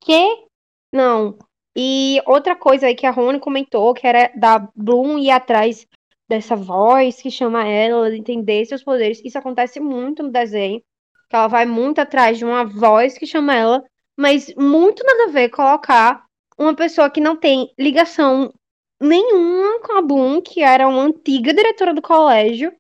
que 0.03 0.47
não 0.93 1.39
e 1.81 2.21
outra 2.27 2.57
coisa 2.57 2.89
aí 2.89 2.95
que 2.97 3.07
a 3.07 3.13
Rony 3.13 3.39
comentou, 3.39 3.95
que 3.95 4.05
era 4.05 4.33
da 4.35 4.69
Bloom 4.75 5.17
ir 5.17 5.31
atrás 5.31 5.87
dessa 6.29 6.57
voz 6.57 7.23
que 7.23 7.31
chama 7.31 7.65
ela, 7.69 8.11
de 8.11 8.19
entender 8.19 8.67
seus 8.67 8.83
poderes. 8.83 9.23
Isso 9.25 9.39
acontece 9.39 9.79
muito 9.79 10.25
no 10.25 10.33
desenho, 10.33 10.83
que 11.31 11.37
ela 11.37 11.47
vai 11.47 11.67
muito 11.67 12.01
atrás 12.01 12.37
de 12.37 12.45
uma 12.45 12.65
voz 12.65 13.17
que 13.17 13.29
chama 13.29 13.55
ela, 13.55 13.85
mas 14.19 14.53
muito 14.57 15.05
nada 15.07 15.27
a 15.27 15.33
ver 15.33 15.51
colocar 15.51 16.25
uma 16.59 16.75
pessoa 16.75 17.09
que 17.09 17.21
não 17.21 17.37
tem 17.37 17.73
ligação 17.79 18.53
nenhuma 19.01 19.79
com 19.79 19.99
a 19.99 20.03
Bloom, 20.03 20.43
que 20.43 20.61
era 20.61 20.89
uma 20.89 21.03
antiga 21.03 21.55
diretora 21.55 21.95
do 21.95 22.03
colégio. 22.03 22.75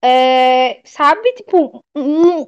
É, 0.00 0.80
sabe, 0.84 1.32
tipo, 1.32 1.84
um, 1.92 2.46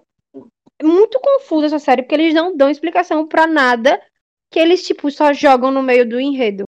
muito 0.80 1.18
confusa 1.18 1.66
essa 1.66 1.80
série, 1.80 2.02
porque 2.02 2.14
eles 2.14 2.32
não 2.32 2.56
dão 2.56 2.70
explicação 2.70 3.26
para 3.26 3.48
nada 3.48 4.00
que 4.50 4.58
eles, 4.58 4.86
tipo, 4.86 5.10
só 5.10 5.32
jogam 5.32 5.70
no 5.70 5.82
meio 5.82 6.08
do 6.08 6.20
enredo. 6.20 6.64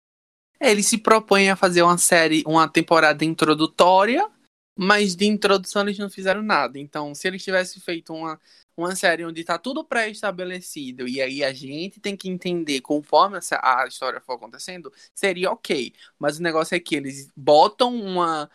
É, 0.60 0.70
eles 0.70 0.86
se 0.86 0.98
propõem 0.98 1.50
a 1.50 1.56
fazer 1.56 1.82
uma 1.82 1.98
série, 1.98 2.42
uma 2.46 2.68
temporada 2.68 3.24
introdutória 3.24 4.28
Mas 4.76 5.16
de 5.16 5.26
introdução 5.26 5.82
eles 5.82 5.98
não 5.98 6.10
fizeram 6.10 6.42
nada. 6.42 6.78
Então, 6.78 7.14
se 7.14 7.28
eles 7.28 7.44
tivessem 7.44 7.82
feito 7.82 8.14
uma, 8.14 8.40
uma 8.76 8.96
série 8.96 9.24
onde 9.24 9.44
tá 9.44 9.58
tudo 9.58 9.84
pré-estabelecido 9.84 11.08
e 11.08 11.20
aí 11.22 11.44
a 11.44 11.52
gente 11.52 12.00
tem 12.00 12.16
que 12.16 12.28
entender 12.30 12.80
conforme 12.82 13.38
a 13.62 13.86
história 13.88 14.20
for 14.20 14.34
acontecendo, 14.34 14.92
seria 15.14 15.50
ok. 15.52 15.92
Mas 16.18 16.38
o 16.38 16.42
negócio 16.42 16.76
é 16.76 16.80
que 16.80 16.96
eles 16.96 17.28
botam 17.36 17.94
uma, 17.94 18.50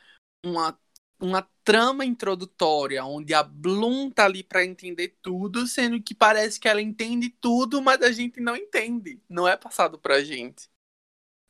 uma, 0.46 0.80
uma 1.20 1.50
trama 1.64 2.06
introdutória 2.06 3.04
onde 3.06 3.34
a 3.34 3.44
Bloom 3.44 4.10
tá 4.12 4.26
ali 4.26 4.44
para 4.44 4.66
entender 4.66 5.18
tudo, 5.22 5.66
sendo 5.68 6.02
que 6.02 6.14
parece 6.16 6.60
que 6.60 6.68
ela 6.68 6.82
entende 6.82 7.30
tudo, 7.30 7.82
mas 7.82 8.02
a 8.02 8.12
gente 8.12 8.40
não 8.42 8.56
entende. 8.56 9.22
Não 9.30 9.48
é 9.48 9.58
passado 9.58 9.98
pra 10.00 10.22
gente. 10.24 10.70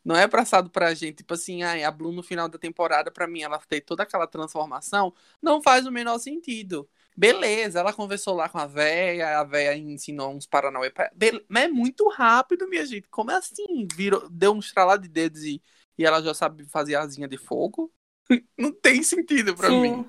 Não 0.04 0.16
é 0.18 0.28
passado 0.28 0.70
pra 0.70 0.94
gente, 0.94 1.18
tipo 1.18 1.34
assim, 1.34 1.64
ah, 1.64 1.88
a 1.88 1.92
Bloom 1.92 2.12
no 2.14 2.24
final 2.24 2.50
da 2.50 2.58
temporada, 2.58 3.10
pra 3.10 3.26
mim, 3.28 3.42
ela 3.42 3.58
tem 3.60 3.80
toda 3.82 4.04
aquela 4.04 4.28
transformação, 4.28 5.14
não 5.42 5.62
faz 5.62 5.86
o 5.88 5.92
menor 5.92 6.20
sentido. 6.20 6.90
Beleza, 7.16 7.80
ela 7.80 7.94
conversou 7.94 8.36
lá 8.36 8.50
com 8.50 8.58
a 8.58 8.68
véia, 8.68 9.40
a 9.40 9.44
véia 9.46 9.78
ensinou 9.78 10.34
uns 10.36 10.46
paranauê 10.46 10.90
pra... 10.90 11.12
Mas 11.48 11.64
é 11.66 11.68
muito 11.70 12.10
rápido, 12.10 12.68
minha 12.68 12.86
gente. 12.86 13.08
Como 13.10 13.32
é 13.32 13.36
assim? 13.36 13.88
Virou, 13.96 14.30
deu 14.30 14.54
um 14.54 14.60
estralar 14.60 15.00
de 15.00 15.08
dedos 15.08 15.44
e, 15.44 15.62
e 15.98 16.06
ela 16.06 16.22
já 16.22 16.34
sabe 16.34 16.66
fazer 16.66 16.96
asinha 16.96 17.28
de 17.28 17.38
fogo? 17.38 17.92
não 18.58 18.72
tem 18.72 19.04
sentido 19.04 19.56
pra 19.56 19.68
Sim. 19.70 19.82
mim. 19.82 20.06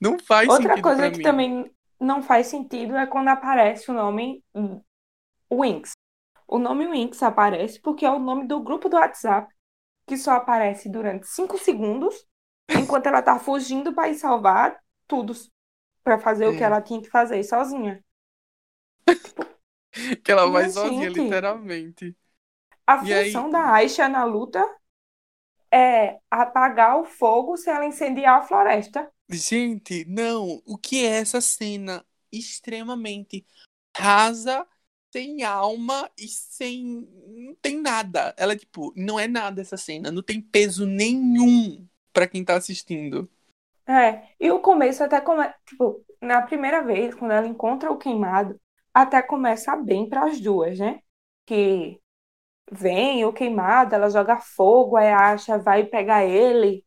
Não 0.00 0.18
faz 0.18 0.48
Outra 0.48 0.68
sentido 0.70 0.82
coisa 0.82 0.98
pra 1.02 1.10
que 1.10 1.16
mim. 1.18 1.22
também 1.22 1.74
não 2.00 2.22
faz 2.22 2.46
sentido 2.46 2.96
é 2.96 3.06
quando 3.06 3.28
aparece 3.28 3.90
o 3.90 3.94
nome 3.94 4.42
Winx. 5.52 5.92
O 6.46 6.58
nome 6.58 6.86
Winx 6.88 7.22
aparece 7.22 7.80
porque 7.80 8.06
é 8.06 8.10
o 8.10 8.18
nome 8.18 8.46
do 8.46 8.60
grupo 8.62 8.88
do 8.88 8.96
WhatsApp, 8.96 9.52
que 10.06 10.16
só 10.16 10.32
aparece 10.32 10.88
durante 10.88 11.26
5 11.26 11.58
segundos, 11.58 12.26
enquanto 12.70 13.06
ela 13.06 13.22
tá 13.22 13.38
fugindo 13.38 13.92
para 13.94 14.08
ir 14.08 14.14
salvar 14.14 14.78
tudo, 15.06 15.32
para 16.04 16.18
fazer 16.18 16.46
o 16.46 16.56
que 16.56 16.62
É. 16.62 16.66
ela 16.66 16.80
tinha 16.80 17.02
que 17.02 17.10
fazer 17.10 17.42
sozinha. 17.44 18.02
Que 20.22 20.30
ela 20.30 20.46
vai 20.50 20.68
sozinha, 20.70 21.08
literalmente. 21.08 22.16
A 22.86 23.04
E 23.04 23.12
aí- 23.12 23.26
função 23.32 23.50
da 23.50 23.72
Aisha 23.72 24.08
na 24.08 24.24
luta 24.24 24.64
é 25.72 26.18
apagar 26.30 26.98
o 26.98 27.04
fogo 27.04 27.56
se 27.56 27.70
ela 27.70 27.84
incendiar 27.84 28.40
a 28.40 28.42
floresta. 28.42 29.10
Gente, 29.28 30.04
não. 30.08 30.62
O 30.64 30.78
que 30.78 31.04
é 31.04 31.20
essa 31.20 31.40
cena 31.40 32.04
extremamente 32.32 33.46
rasa, 33.96 34.66
sem 35.12 35.42
alma 35.42 36.10
e 36.18 36.28
sem. 36.28 37.08
Não 37.26 37.54
tem 37.56 37.80
nada. 37.80 38.34
Ela, 38.36 38.56
tipo, 38.56 38.92
não 38.96 39.18
é 39.18 39.28
nada 39.28 39.60
essa 39.60 39.76
cena. 39.76 40.10
Não 40.10 40.22
tem 40.22 40.40
peso 40.40 40.86
nenhum 40.86 41.86
pra 42.12 42.26
quem 42.26 42.44
tá 42.44 42.56
assistindo. 42.56 43.28
É, 43.86 44.28
e 44.38 44.50
o 44.50 44.60
começo 44.60 45.02
até 45.02 45.20
começa, 45.20 45.54
tipo, 45.66 46.04
na 46.20 46.42
primeira 46.42 46.82
vez, 46.82 47.14
quando 47.14 47.32
ela 47.32 47.46
encontra 47.46 47.90
o 47.90 47.96
queimado, 47.96 48.60
até 48.92 49.22
começa 49.22 49.74
bem 49.76 50.08
para 50.08 50.26
as 50.26 50.40
duas, 50.40 50.78
né? 50.78 51.00
Que 51.46 51.98
vem 52.72 53.24
o 53.24 53.32
queimado, 53.32 53.94
ela 53.94 54.10
joga 54.10 54.38
fogo, 54.40 54.96
aí 54.96 55.08
acha, 55.08 55.58
vai 55.58 55.84
pegar 55.84 56.24
ele. 56.24 56.84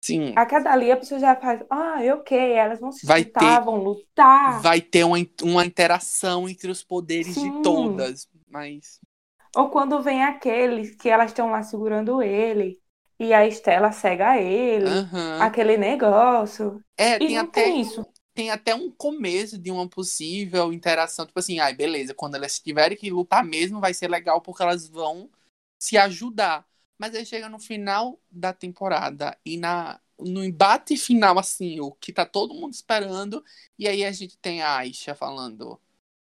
Sim. 0.00 0.36
A 0.36 0.46
cada 0.46 0.72
ali 0.72 0.90
a 0.92 0.96
pessoa 0.98 1.20
já 1.20 1.36
faz, 1.36 1.62
ah, 1.70 1.98
ok, 2.14 2.38
elas 2.54 2.80
vão 2.80 2.92
se 2.92 3.06
Vai 3.06 3.24
juntar, 3.24 3.60
ter- 3.60 3.64
vão 3.64 3.76
lutar. 3.78 4.70
Vai 4.70 4.80
ter 4.80 5.04
uma, 5.04 5.16
uma 5.42 5.66
interação 5.66 6.48
entre 6.48 6.70
os 6.70 6.82
poderes 6.84 7.38
Sim. 7.38 7.40
de 7.40 7.52
todas. 7.52 8.28
Mas. 8.48 9.00
Ou 9.56 9.70
quando 9.70 10.02
vem 10.02 10.22
aqueles 10.24 10.94
que 10.96 11.08
elas 11.08 11.30
estão 11.30 11.50
lá 11.50 11.62
segurando 11.62 12.22
ele, 12.22 12.80
e 13.18 13.32
a 13.32 13.46
Estela 13.46 13.90
cega 13.92 14.38
ele, 14.38 15.06
Aham. 15.14 15.38
aquele 15.38 15.76
negócio. 15.76 16.82
É, 16.96 17.18
E 17.18 17.28
tem 17.28 17.36
não 17.36 17.46
até. 17.46 17.64
tem 17.64 17.80
isso. 17.80 18.04
Tem 18.36 18.50
até 18.52 18.74
um 18.74 18.90
começo 18.92 19.58
de 19.58 19.70
uma 19.72 19.88
possível 19.88 20.72
interação, 20.72 21.26
tipo 21.26 21.38
assim, 21.40 21.60
ai, 21.60 21.74
beleza, 21.74 22.14
quando 22.14 22.36
elas 22.36 22.60
tiverem 22.60 22.98
que 22.98 23.10
lutar 23.10 23.44
mesmo, 23.44 23.80
vai 23.80 23.94
ser 23.94 24.10
legal 24.10 24.40
porque 24.42 24.62
elas 24.62 24.88
vão 24.88 25.30
se 25.78 25.96
ajudar. 25.98 26.66
Mas 26.98 27.14
aí 27.14 27.26
chega 27.26 27.48
no 27.48 27.58
final 27.58 28.20
da 28.30 28.52
temporada 28.52 29.38
e 29.44 29.58
na 29.58 30.00
no 30.18 30.42
embate 30.44 30.96
final, 30.96 31.38
assim, 31.38 31.80
o 31.80 31.92
que 31.92 32.10
tá 32.12 32.24
todo 32.26 32.54
mundo 32.54 32.72
esperando, 32.72 33.44
e 33.78 33.86
aí 33.86 34.02
a 34.04 34.12
gente 34.12 34.38
tem 34.38 34.62
a 34.62 34.76
Aisha 34.78 35.14
falando, 35.14 35.78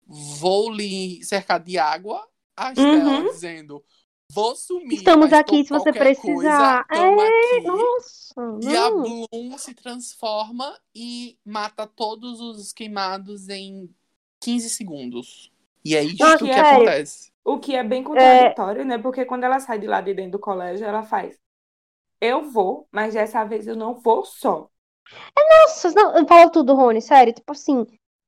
vou 0.05 0.71
lhe 0.71 1.23
cercar 1.23 1.59
de 1.63 1.77
água, 1.77 2.27
a 2.55 2.71
Estela 2.73 3.21
Uhum. 3.21 3.27
dizendo, 3.27 3.83
vou 4.31 4.55
sumir, 4.55 4.93
Estamos 4.93 5.33
aqui 5.33 5.63
se 5.63 5.69
você 5.69 5.91
precisar. 5.93 6.85
coisa, 6.85 6.95
É. 6.95 7.61
Nossa, 7.61 8.59
E 8.61 8.75
a 8.75 8.89
não. 8.89 9.03
Bloom 9.03 9.57
se 9.57 9.73
transforma 9.73 10.77
e 10.95 11.37
mata 11.45 11.87
todos 11.87 12.39
os 12.39 12.71
queimados 12.73 13.49
em 13.49 13.89
15 14.39 14.69
segundos. 14.69 15.51
E 15.83 15.95
é 15.95 16.03
isto 16.03 16.23
Nossa, 16.23 16.37
que 16.39 16.53
sério? 16.53 16.83
acontece. 16.83 17.31
O 17.43 17.59
que 17.59 17.75
é 17.75 17.83
bem 17.83 18.03
contraditório, 18.03 18.83
né? 18.85 18.97
Porque 18.97 19.23
quando 19.25 19.45
ela 19.45 19.59
sai 19.59 19.79
de 19.79 19.87
lá 19.87 20.01
de 20.01 20.13
dentro 20.13 20.33
do 20.33 20.39
colégio, 20.39 20.85
ela 20.85 21.03
faz: 21.03 21.39
Eu 22.19 22.51
vou, 22.51 22.87
mas 22.91 23.13
dessa 23.13 23.43
vez 23.45 23.67
eu 23.67 23.75
não 23.75 23.95
vou 23.95 24.25
só. 24.25 24.69
Nossa, 25.37 25.91
não, 25.91 26.27
fala 26.27 26.49
tudo, 26.51 26.73
Rony, 26.75 27.01
sério. 27.01 27.33
Tipo 27.33 27.51
assim, 27.53 27.85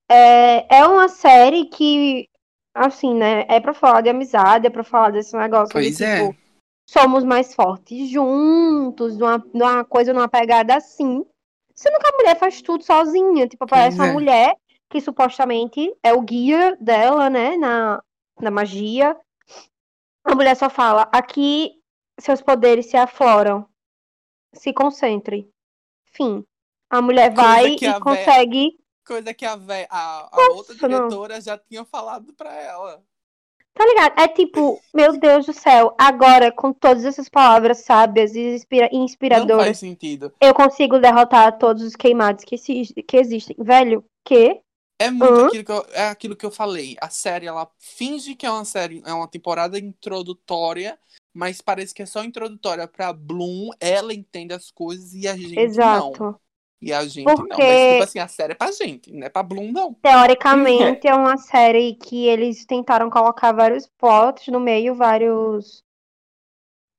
é, 0.10 0.78
é 0.78 0.86
uma 0.86 1.10
série 1.10 1.66
que, 1.66 2.29
assim, 2.86 3.14
né? 3.14 3.46
É 3.48 3.60
pra 3.60 3.74
falar 3.74 4.02
de 4.02 4.10
amizade, 4.10 4.68
é 4.68 4.70
pra 4.70 4.84
falar 4.84 5.12
desse 5.12 5.36
negócio 5.36 5.74
Pois 5.74 5.98
de, 5.98 6.04
é. 6.04 6.28
tipo, 6.28 6.36
somos 6.90 7.24
mais 7.24 7.54
fortes 7.54 8.10
juntos, 8.10 9.18
numa, 9.18 9.44
numa 9.54 9.84
coisa, 9.86 10.14
numa 10.14 10.28
pegada 10.30 10.76
assim. 10.76 11.26
Sendo 11.76 12.00
que 12.00 12.08
a 12.08 12.18
mulher 12.18 12.38
faz 12.38 12.62
tudo 12.62 12.84
sozinha. 12.84 13.48
Tipo, 13.48 13.64
aparece 13.66 13.98
Pois 13.98 14.00
uma 14.00 14.12
é. 14.12 14.14
mulher 14.14 14.56
que 14.90 15.00
supostamente 15.00 15.96
é 16.04 16.14
o 16.14 16.22
guia 16.22 16.76
dela, 16.82 17.30
né? 17.30 17.56
Na, 17.58 18.02
na 18.40 18.52
magia. 18.52 19.16
A 20.24 20.36
mulher 20.36 20.56
só 20.56 20.70
fala: 20.70 21.08
aqui 21.12 21.72
seus 22.20 22.42
poderes 22.42 22.88
se 22.88 22.98
afloram. 22.98 23.66
Se 24.54 24.74
concentre. 24.74 25.48
Fim. 26.12 26.44
A 26.90 27.02
mulher 27.02 27.32
vai 27.34 27.74
e 27.74 27.76
a 27.86 27.92
véia- 27.92 28.00
consegue. 28.02 28.78
Coisa 29.10 29.34
que 29.34 29.44
a, 29.44 29.56
vé- 29.56 29.88
a, 29.90 30.30
a 30.32 30.50
outra 30.54 30.74
Nossa, 30.76 30.88
não. 30.88 31.08
diretora 31.08 31.42
já 31.42 31.58
tinha 31.58 31.84
falado 31.84 32.32
pra 32.34 32.54
ela. 32.54 33.04
Tá 33.74 33.84
ligado? 33.86 34.20
É 34.20 34.28
tipo, 34.28 34.80
meu 34.94 35.18
Deus 35.20 35.48
do 35.48 35.54
céu, 35.54 35.96
agora 35.98 36.52
com 36.52 36.72
todas 36.72 37.04
essas 37.06 37.28
palavras 37.28 37.80
sábias 37.80 38.36
e 38.36 38.56
inspira- 38.56 38.90
Não 38.94 39.04
inspiradoras, 39.04 39.66
faz 39.66 39.80
sentido. 39.80 40.32
eu 40.40 40.54
consigo 40.54 41.00
derrotar 41.00 41.58
todos 41.58 41.82
os 41.82 41.96
queimados 41.96 42.44
que, 42.46 42.54
exi- 42.56 42.94
que 43.08 43.18
existem. 43.18 43.56
Velho, 43.58 44.06
que? 44.24 44.62
É 45.02 45.10
muito 45.10 45.34
Hã? 45.34 45.48
aquilo 45.48 45.64
que 45.64 45.72
eu, 45.72 45.86
é 45.94 46.08
aquilo 46.10 46.36
que 46.36 46.46
eu 46.46 46.52
falei. 46.52 46.96
A 47.02 47.10
série, 47.10 47.48
ela 47.48 47.68
finge 47.80 48.36
que 48.36 48.46
é 48.46 48.52
uma 48.52 48.66
série, 48.66 49.02
é 49.06 49.14
uma 49.14 49.28
temporada 49.30 49.80
introdutória, 49.80 51.00
mas 51.34 51.62
parece 51.62 51.94
que 51.96 52.02
é 52.02 52.06
só 52.06 52.24
introdutória 52.24 52.88
pra 52.88 53.12
Bloom. 53.14 53.70
Ela 53.80 54.14
entende 54.14 54.54
as 54.54 54.70
coisas 54.70 55.14
e 55.14 55.28
a 55.28 55.36
gente 55.36 55.56
não. 55.56 55.64
Exato. 55.64 56.40
E 56.82 56.94
a 56.94 57.04
gente 57.06 57.26
não. 57.26 57.36
Porque- 57.36 57.62
Mas, 57.62 57.92
tipo 57.92 58.04
assim, 58.04 58.20
a 58.20 58.28
série 58.28 58.54
é 58.54 58.56
pra 58.56 58.72
gente, 58.72 59.12
não 59.12 59.26
é 59.28 59.30
pra 59.30 59.44
Bloom, 59.44 59.72
não. 59.72 59.94
Teoricamente 59.96 61.08
é 61.08 61.14
uma 61.14 61.38
série 61.38 61.96
que 61.96 62.26
eles 62.26 62.66
tentaram 62.66 63.10
colocar 63.10 63.52
vários 63.52 63.86
plots 63.98 64.48
no 64.48 64.60
meio, 64.60 64.96
vários 64.96 65.84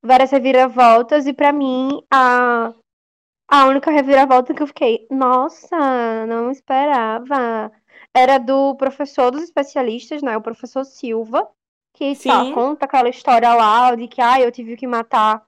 várias 0.02 0.30
reviravoltas 0.30 1.26
e 1.26 1.32
pra 1.32 1.52
mim 1.52 2.02
a 2.10 2.72
a 3.52 3.66
única 3.66 3.90
reviravolta 3.90 4.54
que 4.54 4.62
eu 4.62 4.66
fiquei, 4.68 5.08
nossa, 5.10 6.24
não 6.26 6.52
esperava, 6.52 7.72
era 8.14 8.38
do 8.38 8.76
professor 8.76 9.32
dos 9.32 9.42
especialistas, 9.42 10.22
né, 10.22 10.36
o 10.36 10.40
professor 10.40 10.84
Silva, 10.84 11.50
que 11.96 12.14
tá, 12.14 12.44
Sim. 12.44 12.52
conta 12.54 12.84
aquela 12.84 13.08
história 13.08 13.52
lá 13.52 13.92
de 13.96 14.06
que 14.06 14.20
ah, 14.20 14.40
eu 14.40 14.52
tive 14.52 14.76
que 14.76 14.86
matar 14.86 15.44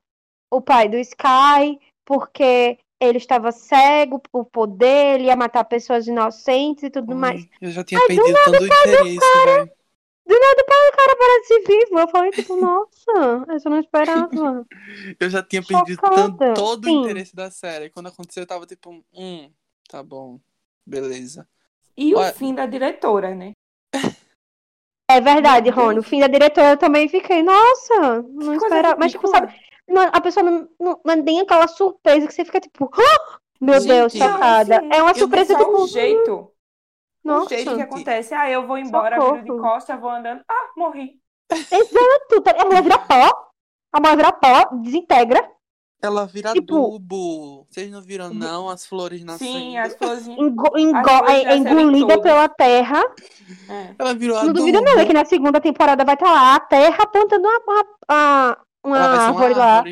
o 0.52 0.60
pai 0.60 0.88
do 0.88 0.96
Sky 0.98 1.78
porque 2.04 2.76
ele 3.02 3.18
estava 3.18 3.50
cego 3.50 4.20
por 4.30 4.44
poder, 4.44 5.16
ele 5.16 5.24
ia 5.24 5.36
matar 5.36 5.64
pessoas 5.64 6.06
inocentes 6.06 6.84
e 6.84 6.90
tudo 6.90 7.14
mais. 7.16 7.40
Ai, 7.42 7.50
eu 7.60 7.70
já 7.72 7.82
tinha 7.82 8.00
perdido 8.06 8.38
tanto 8.44 8.64
interesse, 8.64 9.18
velho. 9.44 9.70
Do 10.24 10.38
nada 10.38 10.62
o 10.62 10.96
cara 10.96 11.16
parece 11.16 11.60
vivo. 11.66 11.98
Eu 11.98 12.08
falei, 12.08 12.30
tipo, 12.30 12.56
nossa, 12.56 13.44
eu 13.48 13.60
só 13.60 13.68
não 13.68 13.80
esperava. 13.80 14.30
Eu 15.18 15.28
já 15.28 15.42
tinha 15.42 15.62
perdido 15.62 16.00
tanto, 16.00 16.54
todo 16.54 16.84
sim. 16.84 16.98
o 16.98 17.00
interesse 17.00 17.34
da 17.34 17.50
série. 17.50 17.90
Quando 17.90 18.06
aconteceu, 18.06 18.42
eu 18.42 18.46
tava 18.46 18.64
tipo, 18.64 19.04
hum, 19.12 19.50
tá 19.88 20.02
bom, 20.02 20.38
beleza. 20.86 21.46
E 21.96 22.14
o 22.14 22.18
Olha- 22.18 22.32
fim 22.32 22.54
da 22.54 22.66
diretora, 22.66 23.34
né? 23.34 23.52
É 25.10 25.20
verdade. 25.20 25.70
Rony. 25.70 25.98
O 25.98 26.02
fim 26.02 26.20
da 26.20 26.28
diretora 26.28 26.70
eu 26.70 26.76
também 26.76 27.08
fiquei, 27.08 27.42
nossa, 27.42 28.22
não 28.22 28.54
esperava. 28.54 28.96
Mas, 28.98 29.12
tipo, 29.12 29.26
sabe, 29.28 29.52
a 30.00 30.20
pessoa 30.20 30.42
não, 30.42 30.68
não, 30.80 31.00
não 31.04 31.12
é 31.14 31.16
nem 31.16 31.40
aquela 31.40 31.68
surpresa 31.68 32.26
que 32.26 32.32
você 32.34 32.44
fica, 32.44 32.60
tipo, 32.60 32.90
"Ah!" 32.94 33.38
meu 33.60 33.74
Gente, 33.80 33.88
Deus, 33.88 34.14
não, 34.14 34.32
chocada. 34.32 34.74
É 34.92 35.02
uma 35.02 35.14
surpresa, 35.14 35.52
Só 35.54 35.58
tipo, 35.64 35.82
o 35.82 35.86
jeito. 35.86 36.34
O 36.34 37.28
nossa. 37.28 37.54
jeito 37.54 37.74
que 37.76 37.82
acontece. 37.82 38.34
Ah, 38.34 38.50
eu 38.50 38.66
vou 38.66 38.76
embora, 38.78 39.16
viro 39.20 39.42
de 39.42 39.46
Socorro. 39.48 39.62
costa, 39.62 39.96
vou 39.96 40.10
andando. 40.10 40.42
Ah, 40.48 40.70
morri. 40.76 41.20
Exato. 41.52 42.40
tá- 42.42 42.54
A 42.58 42.64
mulher 42.64 42.82
vira 42.82 42.98
pó. 42.98 43.48
A 43.92 44.00
mulher 44.00 44.16
vira 44.16 44.32
pó, 44.32 44.70
desintegra. 44.76 45.50
Ela 46.02 46.26
vira 46.26 46.52
Tipo- 46.52 46.74
adubo. 46.96 47.64
Vocês 47.70 47.88
não 47.88 48.02
viram, 48.02 48.34
não? 48.34 48.68
As 48.68 48.84
flores 48.84 49.22
nascendo. 49.22 49.52
Sim, 49.52 49.78
as 49.78 49.94
florzinhas. 49.94 50.36
Engo- 50.40 50.76
engo- 50.76 51.28
é, 51.28 51.44
é 51.44 51.56
engolida 51.56 52.20
pela 52.20 52.48
terra. 52.48 53.00
É. 53.70 53.94
Ela 53.96 54.12
virou 54.14 54.34
Não 54.36 54.42
adubo. 54.44 54.58
duvido 54.58 54.80
nada 54.80 55.06
que 55.06 55.12
na 55.12 55.24
segunda 55.24 55.60
temporada 55.60 56.04
vai 56.04 56.14
estar 56.14 56.28
lá 56.32 56.56
a 56.56 56.60
terra 56.60 57.06
plantando 57.06 57.46
uma, 57.46 57.60
uma, 57.68 57.84
uma, 58.10 58.58
uma 58.84 58.96
Ela 58.96 59.08
vai 59.08 59.18
ser 59.18 59.30
uma 59.30 59.42
árvore 59.42 59.54
lá. 59.54 59.84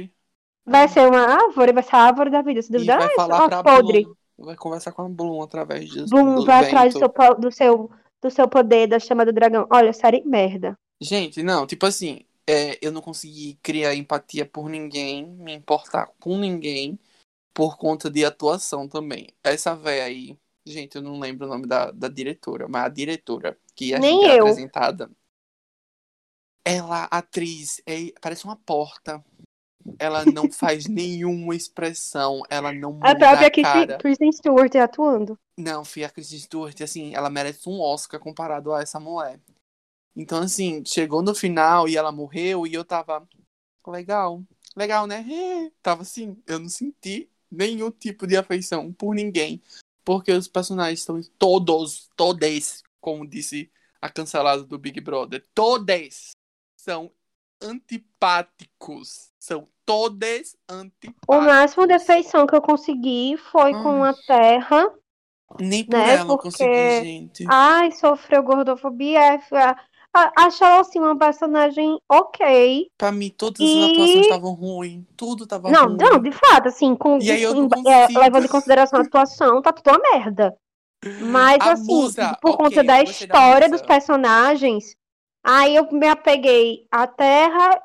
Vai 0.66 0.88
ser 0.88 1.08
uma 1.08 1.20
árvore, 1.20 1.72
vai 1.72 1.82
ser 1.82 1.96
a 1.96 1.98
árvore 1.98 2.30
da 2.30 2.42
vida. 2.42 2.62
Se 2.62 2.70
duvidar, 2.70 2.98
vai 2.98 3.08
é 3.08 3.14
falar 3.14 3.48
pra 3.48 3.62
podre. 3.62 4.04
Bloom. 4.04 4.14
Vai 4.38 4.56
conversar 4.56 4.92
com 4.92 5.02
a 5.02 5.08
Bloom 5.08 5.42
através 5.42 5.88
disso. 5.88 6.06
Bloom 6.08 6.36
do 6.36 6.44
vai 6.44 6.64
atrás 6.64 6.94
do 6.94 7.00
vento. 7.00 7.14
seu, 7.14 7.34
do, 7.34 7.52
seu, 7.52 7.90
do 8.22 8.30
seu 8.30 8.48
poder, 8.48 8.86
da 8.86 8.98
chama 8.98 9.24
do 9.24 9.32
dragão. 9.32 9.66
Olha, 9.70 9.92
série 9.92 10.22
merda. 10.24 10.78
Gente, 11.00 11.42
não, 11.42 11.66
tipo 11.66 11.86
assim, 11.86 12.24
é, 12.46 12.78
eu 12.82 12.92
não 12.92 13.00
consegui 13.00 13.58
criar 13.62 13.94
empatia 13.94 14.44
por 14.44 14.68
ninguém, 14.68 15.26
me 15.26 15.54
importar 15.54 16.10
com 16.18 16.36
ninguém, 16.36 16.98
por 17.54 17.76
conta 17.76 18.10
de 18.10 18.24
atuação 18.24 18.88
também. 18.88 19.28
Essa 19.42 19.74
véia 19.74 20.04
aí, 20.04 20.36
gente, 20.64 20.96
eu 20.96 21.02
não 21.02 21.18
lembro 21.18 21.46
o 21.46 21.50
nome 21.50 21.66
da, 21.66 21.90
da 21.90 22.08
diretora, 22.08 22.66
mas 22.68 22.84
a 22.84 22.88
diretora 22.88 23.58
que 23.74 23.94
a 23.94 23.98
Nem 23.98 24.20
gente 24.20 24.30
é 24.30 24.38
eu. 24.38 24.42
apresentada, 24.42 25.10
ela, 26.64 27.04
atriz, 27.04 27.80
é, 27.86 28.12
parece 28.20 28.44
uma 28.44 28.56
porta. 28.56 29.24
Ela 29.98 30.24
não 30.26 30.50
faz 30.50 30.86
nenhuma 30.88 31.54
expressão, 31.54 32.42
ela 32.50 32.72
não 32.72 32.92
muda 32.92 33.10
A 33.10 33.16
própria 33.16 33.46
a 33.46 33.50
cara. 33.50 33.98
Kristen 33.98 34.32
Stewart 34.32 34.74
atuando. 34.76 35.38
Não, 35.56 35.84
fui 35.84 36.04
a 36.04 36.10
Kristen 36.10 36.38
Stewart, 36.38 36.80
assim, 36.80 37.14
ela 37.14 37.30
merece 37.30 37.68
um 37.68 37.80
Oscar 37.80 38.20
comparado 38.20 38.72
a 38.72 38.82
essa 38.82 39.00
mulher. 39.00 39.40
Então, 40.14 40.38
assim, 40.38 40.82
chegou 40.84 41.22
no 41.22 41.34
final 41.34 41.88
e 41.88 41.96
ela 41.96 42.12
morreu 42.12 42.66
e 42.66 42.74
eu 42.74 42.84
tava. 42.84 43.26
Legal. 43.86 44.42
Legal, 44.76 45.06
né? 45.06 45.24
É. 45.28 45.70
Tava 45.82 46.02
assim, 46.02 46.40
eu 46.46 46.58
não 46.58 46.68
senti 46.68 47.28
nenhum 47.50 47.90
tipo 47.90 48.26
de 48.26 48.36
afeição 48.36 48.92
por 48.92 49.14
ninguém. 49.14 49.62
Porque 50.04 50.30
os 50.32 50.46
personagens 50.46 51.00
estão 51.00 51.20
todos, 51.38 52.08
todes, 52.16 52.82
como 53.00 53.26
disse 53.26 53.70
a 54.00 54.08
cancelada 54.08 54.62
do 54.62 54.78
Big 54.78 55.00
Brother, 55.00 55.44
todes 55.54 56.30
são 56.80 57.10
antipáticos. 57.62 59.30
São 59.38 59.68
todes 59.84 60.56
antipáticos. 60.68 61.24
O 61.28 61.40
máximo 61.40 61.86
de 61.86 61.94
afeição 61.94 62.46
que 62.46 62.54
eu 62.54 62.62
consegui 62.62 63.36
foi 63.50 63.72
com 63.72 64.02
a 64.04 64.14
terra. 64.26 64.90
Nem 65.58 65.84
por 65.84 65.96
né, 65.96 66.12
ela 66.14 66.20
eu 66.22 66.26
porque- 66.26 66.44
consegui, 66.44 67.02
gente. 67.02 67.44
Ai, 67.48 67.90
sofreu 67.92 68.42
gordofobia. 68.42 69.20
a- 69.52 69.76
a- 70.14 70.32
Acho 70.46 70.64
ela 70.64 70.80
assim 70.80 70.98
uma 71.00 71.18
personagem 71.18 71.98
ok. 72.08 72.88
Pra 72.96 73.10
mim, 73.12 73.30
todas 73.36 73.60
as 73.60 73.66
E- 73.68 73.84
atuações 73.92 74.26
estavam 74.26 74.52
ruins. 74.54 75.04
Tudo 75.16 75.46
tava 75.46 75.70
Não, 75.70 75.86
ruim. 75.86 75.96
não, 76.00 76.18
de 76.20 76.32
fato, 76.32 76.68
assim, 76.68 76.94
com, 76.94 77.18
E 77.18 77.30
aí 77.30 77.42
eu 77.42 77.54
em- 77.56 77.68
é, 77.88 78.06
levando 78.18 78.44
em 78.44 78.48
consideração 78.48 79.00
a 79.00 79.02
atuação, 79.02 79.60
tá 79.60 79.72
tudo 79.72 79.90
uma 79.90 79.98
merda. 80.12 80.56
Mas, 81.22 81.58
A 81.60 81.72
assim, 81.72 81.86
musa, 81.86 82.36
por 82.42 82.52
ok, 82.52 82.64
conta 82.66 82.84
da 82.84 83.02
história 83.02 83.68
dos 83.70 83.80
personagens, 83.82 84.94
aí 85.42 85.76
eu 85.76 85.90
me 85.92 86.06
apeguei 86.08 86.86
à 86.90 87.06
Terra, 87.06 87.82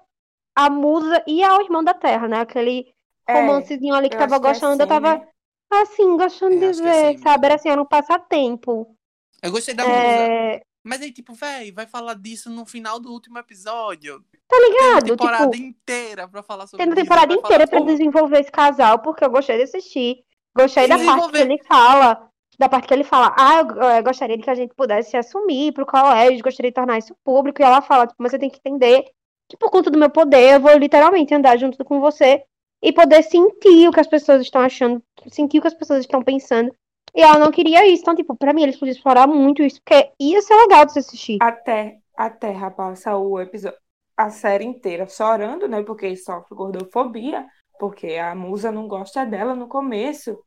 à 0.55 0.69
Musa 0.69 1.23
e 1.27 1.43
ao 1.43 1.61
Irmão 1.61 1.83
da 1.83 1.93
Terra, 1.93 2.27
né? 2.27 2.39
Aquele 2.39 2.93
É, 3.27 3.33
romancezinho 3.33 3.93
ali 3.95 4.09
que 4.09 4.15
eu 4.15 4.19
tava 4.19 4.35
acho 4.35 4.41
que 4.41 4.47
é 4.47 4.49
gostando, 4.51 4.83
eu 4.83 4.87
assim, 4.87 5.01
tava, 5.01 5.17
né? 5.19 5.27
assim, 5.73 6.17
gostando 6.17 6.55
É, 6.55 6.59
de 6.59 6.65
é 6.65 6.71
ver, 6.71 7.05
assim 7.09 7.17
sabe? 7.19 7.45
Era 7.45 7.55
assim, 7.55 7.69
era 7.69 7.81
um 7.81 7.85
passatempo. 7.85 8.95
Eu 9.41 9.51
gostei 9.51 9.73
da 9.73 9.83
musa. 9.85 10.21
É, 10.21 10.61
Mas 10.83 11.01
aí, 11.01 11.11
tipo, 11.11 11.33
véi, 11.33 11.71
vai 11.71 11.87
falar 11.87 12.13
disso 12.15 12.49
no 12.49 12.65
final 12.65 12.99
do 12.99 13.11
último 13.11 13.37
episódio. 13.39 14.23
tá 14.47 14.57
Tem 14.57 14.87
uma 14.91 15.01
ligado? 15.01 15.05
temporada 15.11 15.55
Tipo, 15.55 15.67
inteira 15.67 16.27
pra 16.27 16.43
falar 16.43 16.67
sobre 16.67 16.85
isso. 16.85 16.95
temporada 16.95 17.27
vai 17.27 17.35
falar 17.37 17.47
inteira 17.47 17.67
pra 17.67 17.79
sobre- 17.79 17.93
desenvolver 17.93 18.39
esse 18.39 18.51
casal, 18.51 18.99
porque 18.99 19.23
eu 19.23 19.29
gostei 19.29 19.57
de 19.57 19.63
assistir. 19.63 20.23
Gostei 20.55 20.87
da 20.87 20.97
parte 20.97 21.31
que 21.31 21.37
ele 21.37 21.63
fala, 21.63 22.29
da 22.57 22.69
parte 22.69 22.87
que 22.87 22.93
ele 22.93 23.03
fala, 23.03 23.35
ah, 23.37 23.59
eu, 23.59 23.97
eu 23.97 24.03
gostaria 24.03 24.37
de 24.37 24.43
que 24.43 24.49
a 24.49 24.55
gente 24.55 24.73
pudesse 24.73 25.11
se 25.11 25.17
assumir 25.17 25.73
pro 25.73 25.85
colégio, 25.85 26.43
gostaria 26.43 26.71
de 26.71 26.75
tornar 26.75 26.97
isso 26.97 27.15
público. 27.23 27.61
E 27.61 27.65
ela 27.65 27.81
fala, 27.81 28.07
tipo, 28.07 28.21
mas 28.21 28.31
você 28.31 28.39
tem 28.39 28.49
que 28.49 28.57
entender 28.57 29.05
que 29.49 29.57
por 29.57 29.69
conta 29.69 29.91
do 29.91 29.99
meu 29.99 30.09
poder, 30.09 30.55
eu 30.55 30.59
vou 30.59 30.75
literalmente 30.77 31.33
andar 31.33 31.57
junto 31.57 31.83
com 31.83 31.99
você 31.99 32.43
e 32.81 32.91
poder 32.93 33.23
sentir 33.23 33.87
o 33.87 33.91
que 33.91 33.99
as 33.99 34.07
pessoas 34.07 34.41
estão 34.41 34.61
achando, 34.61 35.01
sentir 35.29 35.59
o 35.59 35.61
que 35.61 35.67
as 35.67 35.73
pessoas 35.73 36.01
estão 36.01 36.21
pensando. 36.21 36.73
E 37.13 37.21
ela 37.21 37.39
não 37.39 37.51
queria 37.51 37.87
isso. 37.87 38.01
Então, 38.01 38.15
tipo, 38.15 38.35
pra 38.35 38.53
mim, 38.53 38.63
eles 38.63 38.77
podiam 38.77 38.93
explorar 38.93 39.25
muito 39.25 39.63
isso, 39.63 39.81
porque 39.83 40.11
ia 40.19 40.41
ser 40.41 40.55
legal 40.55 40.85
de 40.85 40.93
se 40.93 40.99
assistir. 40.99 41.37
Até, 41.41 41.97
até, 42.15 42.53
passa 42.71 43.15
o 43.15 43.39
episódio, 43.39 43.77
a 44.17 44.29
série 44.29 44.65
inteira 44.65 45.07
chorando, 45.07 45.67
né? 45.67 45.81
Porque 45.83 46.15
sofre 46.15 46.55
gordofobia, 46.55 47.45
porque 47.79 48.15
a 48.15 48.35
musa 48.35 48.71
não 48.71 48.87
gosta 48.87 49.25
dela 49.25 49.55
no 49.55 49.67
começo. 49.67 50.37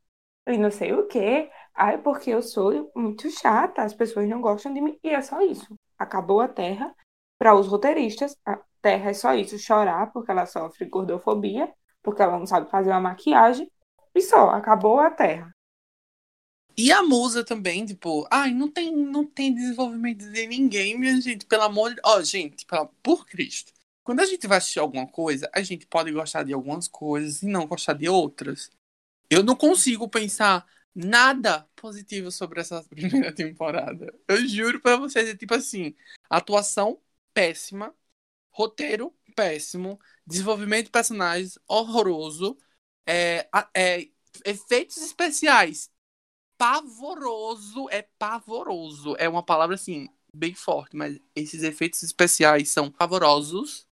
E 0.47 0.57
não 0.57 0.71
sei 0.71 0.93
o 0.93 1.07
quê. 1.07 1.49
Ai, 1.75 1.97
porque 2.01 2.29
eu 2.31 2.41
sou 2.41 2.91
muito 2.95 3.29
chata, 3.31 3.83
as 3.83 3.93
pessoas 3.93 4.27
não 4.27 4.41
gostam 4.41 4.73
de 4.73 4.81
mim. 4.81 4.97
E 5.03 5.09
é 5.09 5.21
só 5.21 5.41
isso. 5.41 5.75
Acabou 5.97 6.41
a 6.41 6.47
Terra. 6.47 6.93
Para 7.37 7.55
os 7.55 7.67
roteiristas, 7.67 8.35
a 8.45 8.59
Terra 8.81 9.11
é 9.11 9.13
só 9.13 9.33
isso, 9.33 9.57
chorar, 9.57 10.11
porque 10.11 10.31
ela 10.31 10.45
sofre 10.45 10.85
gordofobia, 10.89 11.71
porque 12.03 12.21
ela 12.21 12.37
não 12.37 12.45
sabe 12.45 12.69
fazer 12.69 12.89
uma 12.91 12.99
maquiagem. 13.01 13.71
E 14.13 14.21
só, 14.21 14.49
acabou 14.51 14.99
a 14.99 15.09
Terra. 15.11 15.51
E 16.77 16.91
a 16.91 17.03
musa 17.03 17.43
também, 17.43 17.85
tipo, 17.85 18.25
ai, 18.31 18.51
não 18.53 18.71
tem, 18.71 18.95
não 18.95 19.25
tem 19.25 19.53
desenvolvimento 19.53 20.31
de 20.31 20.47
ninguém, 20.47 20.97
minha 20.97 21.19
gente, 21.19 21.45
pelo 21.45 21.63
amor 21.63 21.93
de 21.93 21.99
Ó, 22.05 22.21
gente, 22.21 22.65
pela- 22.65 22.85
por 23.03 23.25
Cristo. 23.25 23.73
Quando 24.03 24.21
a 24.21 24.25
gente 24.25 24.47
vai 24.47 24.57
assistir 24.57 24.79
alguma 24.79 25.05
coisa, 25.05 25.49
a 25.53 25.61
gente 25.61 25.85
pode 25.85 26.11
gostar 26.11 26.43
de 26.43 26.53
algumas 26.53 26.87
coisas 26.87 27.43
e 27.43 27.47
não 27.47 27.67
gostar 27.67 27.93
de 27.93 28.07
outras. 28.07 28.71
Eu 29.29 29.43
não 29.43 29.55
consigo 29.55 30.09
pensar 30.09 30.65
nada 30.93 31.67
positivo 31.75 32.31
sobre 32.31 32.61
essa 32.61 32.83
primeira 32.89 33.33
temporada. 33.33 34.13
Eu 34.27 34.47
juro 34.47 34.79
pra 34.81 34.97
vocês, 34.97 35.29
é 35.29 35.35
tipo 35.35 35.53
assim, 35.53 35.95
atuação 36.29 37.01
péssima, 37.33 37.95
roteiro 38.51 39.15
péssimo, 39.35 39.99
desenvolvimento 40.25 40.85
de 40.85 40.91
personagens 40.91 41.57
horroroso, 41.67 42.57
é, 43.07 43.47
é, 43.73 44.07
efeitos 44.45 44.97
especiais 44.97 45.89
pavoroso, 46.57 47.89
é 47.89 48.01
pavoroso. 48.19 49.15
É 49.17 49.29
uma 49.29 49.41
palavra 49.41 49.75
assim, 49.75 50.09
bem 50.33 50.53
forte, 50.53 50.95
mas 50.95 51.17
esses 51.35 51.63
efeitos 51.63 52.03
especiais 52.03 52.69
são 52.69 52.91
pavorosos 52.91 53.87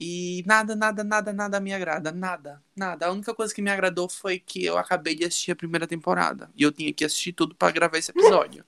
e 0.00 0.44
nada, 0.46 0.76
nada, 0.76 1.02
nada, 1.02 1.32
nada 1.32 1.60
me 1.60 1.72
agrada, 1.72 2.12
nada, 2.12 2.62
nada. 2.76 3.06
A 3.06 3.12
única 3.12 3.34
coisa 3.34 3.54
que 3.54 3.62
me 3.62 3.70
agradou 3.70 4.08
foi 4.08 4.38
que 4.38 4.64
eu 4.64 4.78
acabei 4.78 5.14
de 5.14 5.24
assistir 5.24 5.52
a 5.52 5.56
primeira 5.56 5.86
temporada 5.86 6.50
e 6.54 6.62
eu 6.62 6.72
tinha 6.72 6.92
que 6.92 7.04
assistir 7.04 7.32
tudo 7.32 7.54
pra 7.54 7.70
gravar 7.70 7.98
esse 7.98 8.10
episódio. 8.10 8.64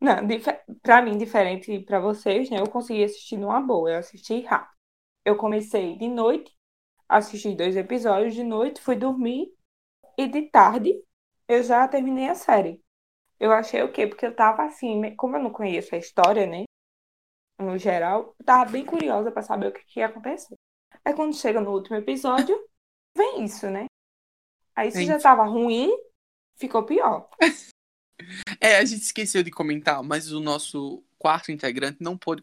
Não, 0.00 0.16
pra 0.82 1.00
mim, 1.00 1.16
diferente 1.16 1.78
pra 1.80 2.00
vocês, 2.00 2.50
né? 2.50 2.60
Eu 2.60 2.68
consegui 2.68 3.04
assistir 3.04 3.36
numa 3.36 3.60
boa, 3.60 3.90
eu 3.90 3.98
assisti 3.98 4.40
rápido. 4.42 4.74
Eu 5.24 5.36
comecei 5.36 5.96
de 5.96 6.08
noite, 6.08 6.52
assisti 7.08 7.54
dois 7.54 7.76
episódios 7.76 8.34
de 8.34 8.44
noite, 8.44 8.82
fui 8.82 8.96
dormir 8.96 9.54
e 10.18 10.26
de 10.26 10.42
tarde 10.50 10.94
eu 11.48 11.62
já 11.62 11.86
terminei 11.88 12.28
a 12.28 12.34
série. 12.34 12.82
Eu 13.38 13.52
achei 13.52 13.82
o 13.82 13.92
quê? 13.92 14.06
Porque 14.06 14.26
eu 14.26 14.34
tava 14.34 14.64
assim, 14.64 15.14
como 15.16 15.36
eu 15.36 15.42
não 15.42 15.50
conheço 15.50 15.94
a 15.94 15.98
história, 15.98 16.46
né? 16.46 16.64
No 17.58 17.78
geral, 17.78 18.34
eu 18.38 18.44
tava 18.44 18.70
bem 18.70 18.84
curiosa 18.84 19.30
pra 19.30 19.42
saber 19.42 19.68
o 19.68 19.72
que, 19.72 19.84
que 19.84 20.00
ia 20.00 20.06
acontecer. 20.06 20.54
Aí 21.04 21.14
quando 21.14 21.36
chega 21.36 21.60
no 21.60 21.72
último 21.72 21.96
episódio, 21.96 22.56
vem 23.16 23.44
isso, 23.44 23.70
né? 23.70 23.86
Aí 24.76 24.90
se 24.90 25.06
já 25.06 25.18
tava 25.20 25.44
ruim, 25.44 25.90
ficou 26.56 26.84
pior. 26.84 27.28
É, 28.60 28.78
a 28.78 28.84
gente 28.84 29.02
esqueceu 29.02 29.42
de 29.42 29.50
comentar, 29.50 30.02
mas 30.02 30.32
o 30.32 30.40
nosso 30.40 31.02
quarto 31.18 31.50
integrante 31.50 31.98
não 32.00 32.18
pôde 32.18 32.42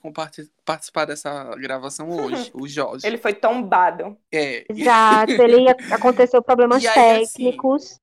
participar 0.65 1.05
dessa 1.05 1.55
gravação 1.55 2.09
hoje, 2.17 2.51
o 2.53 2.67
Jorge. 2.67 3.05
Ele 3.05 3.17
foi 3.17 3.33
tombado. 3.33 4.17
É, 4.31 4.65
Exato, 4.69 5.31
ele 5.33 5.69
aconteceu 5.93 6.41
problemas 6.41 6.83
E 6.83 6.87
aí, 6.87 7.23
assim, 7.23 7.33
técnicos 7.43 7.91
e, 7.91 7.99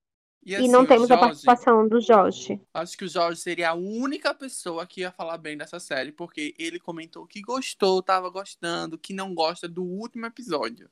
e 0.53 0.57
assim, 0.57 0.69
não 0.69 0.83
o 0.83 0.87
temos 0.87 1.05
a 1.11 1.15
Jorge- 1.15 1.21
participação 1.27 1.89
do 1.89 2.01
Jorge. 2.01 2.61
Acho 2.75 2.97
que 2.97 3.05
o 3.05 3.09
Jorge 3.09 3.41
seria 3.41 3.71
a 3.71 3.75
única 3.75 4.33
pessoa 4.35 4.87
que 4.87 5.01
ia 5.03 5.11
falar 5.13 5.39
bem 5.39 5.57
dessa 5.57 5.79
série, 5.81 6.13
porque 6.13 6.55
ele 6.59 6.79
comentou 6.79 7.27
que 7.27 7.41
gostou, 7.41 8.03
tava 8.03 8.29
gostando, 8.31 8.99
que 8.99 9.13
não 9.13 9.35
gosta 9.35 9.69
do 9.69 9.83
último 9.85 10.27
episódio. 10.27 10.89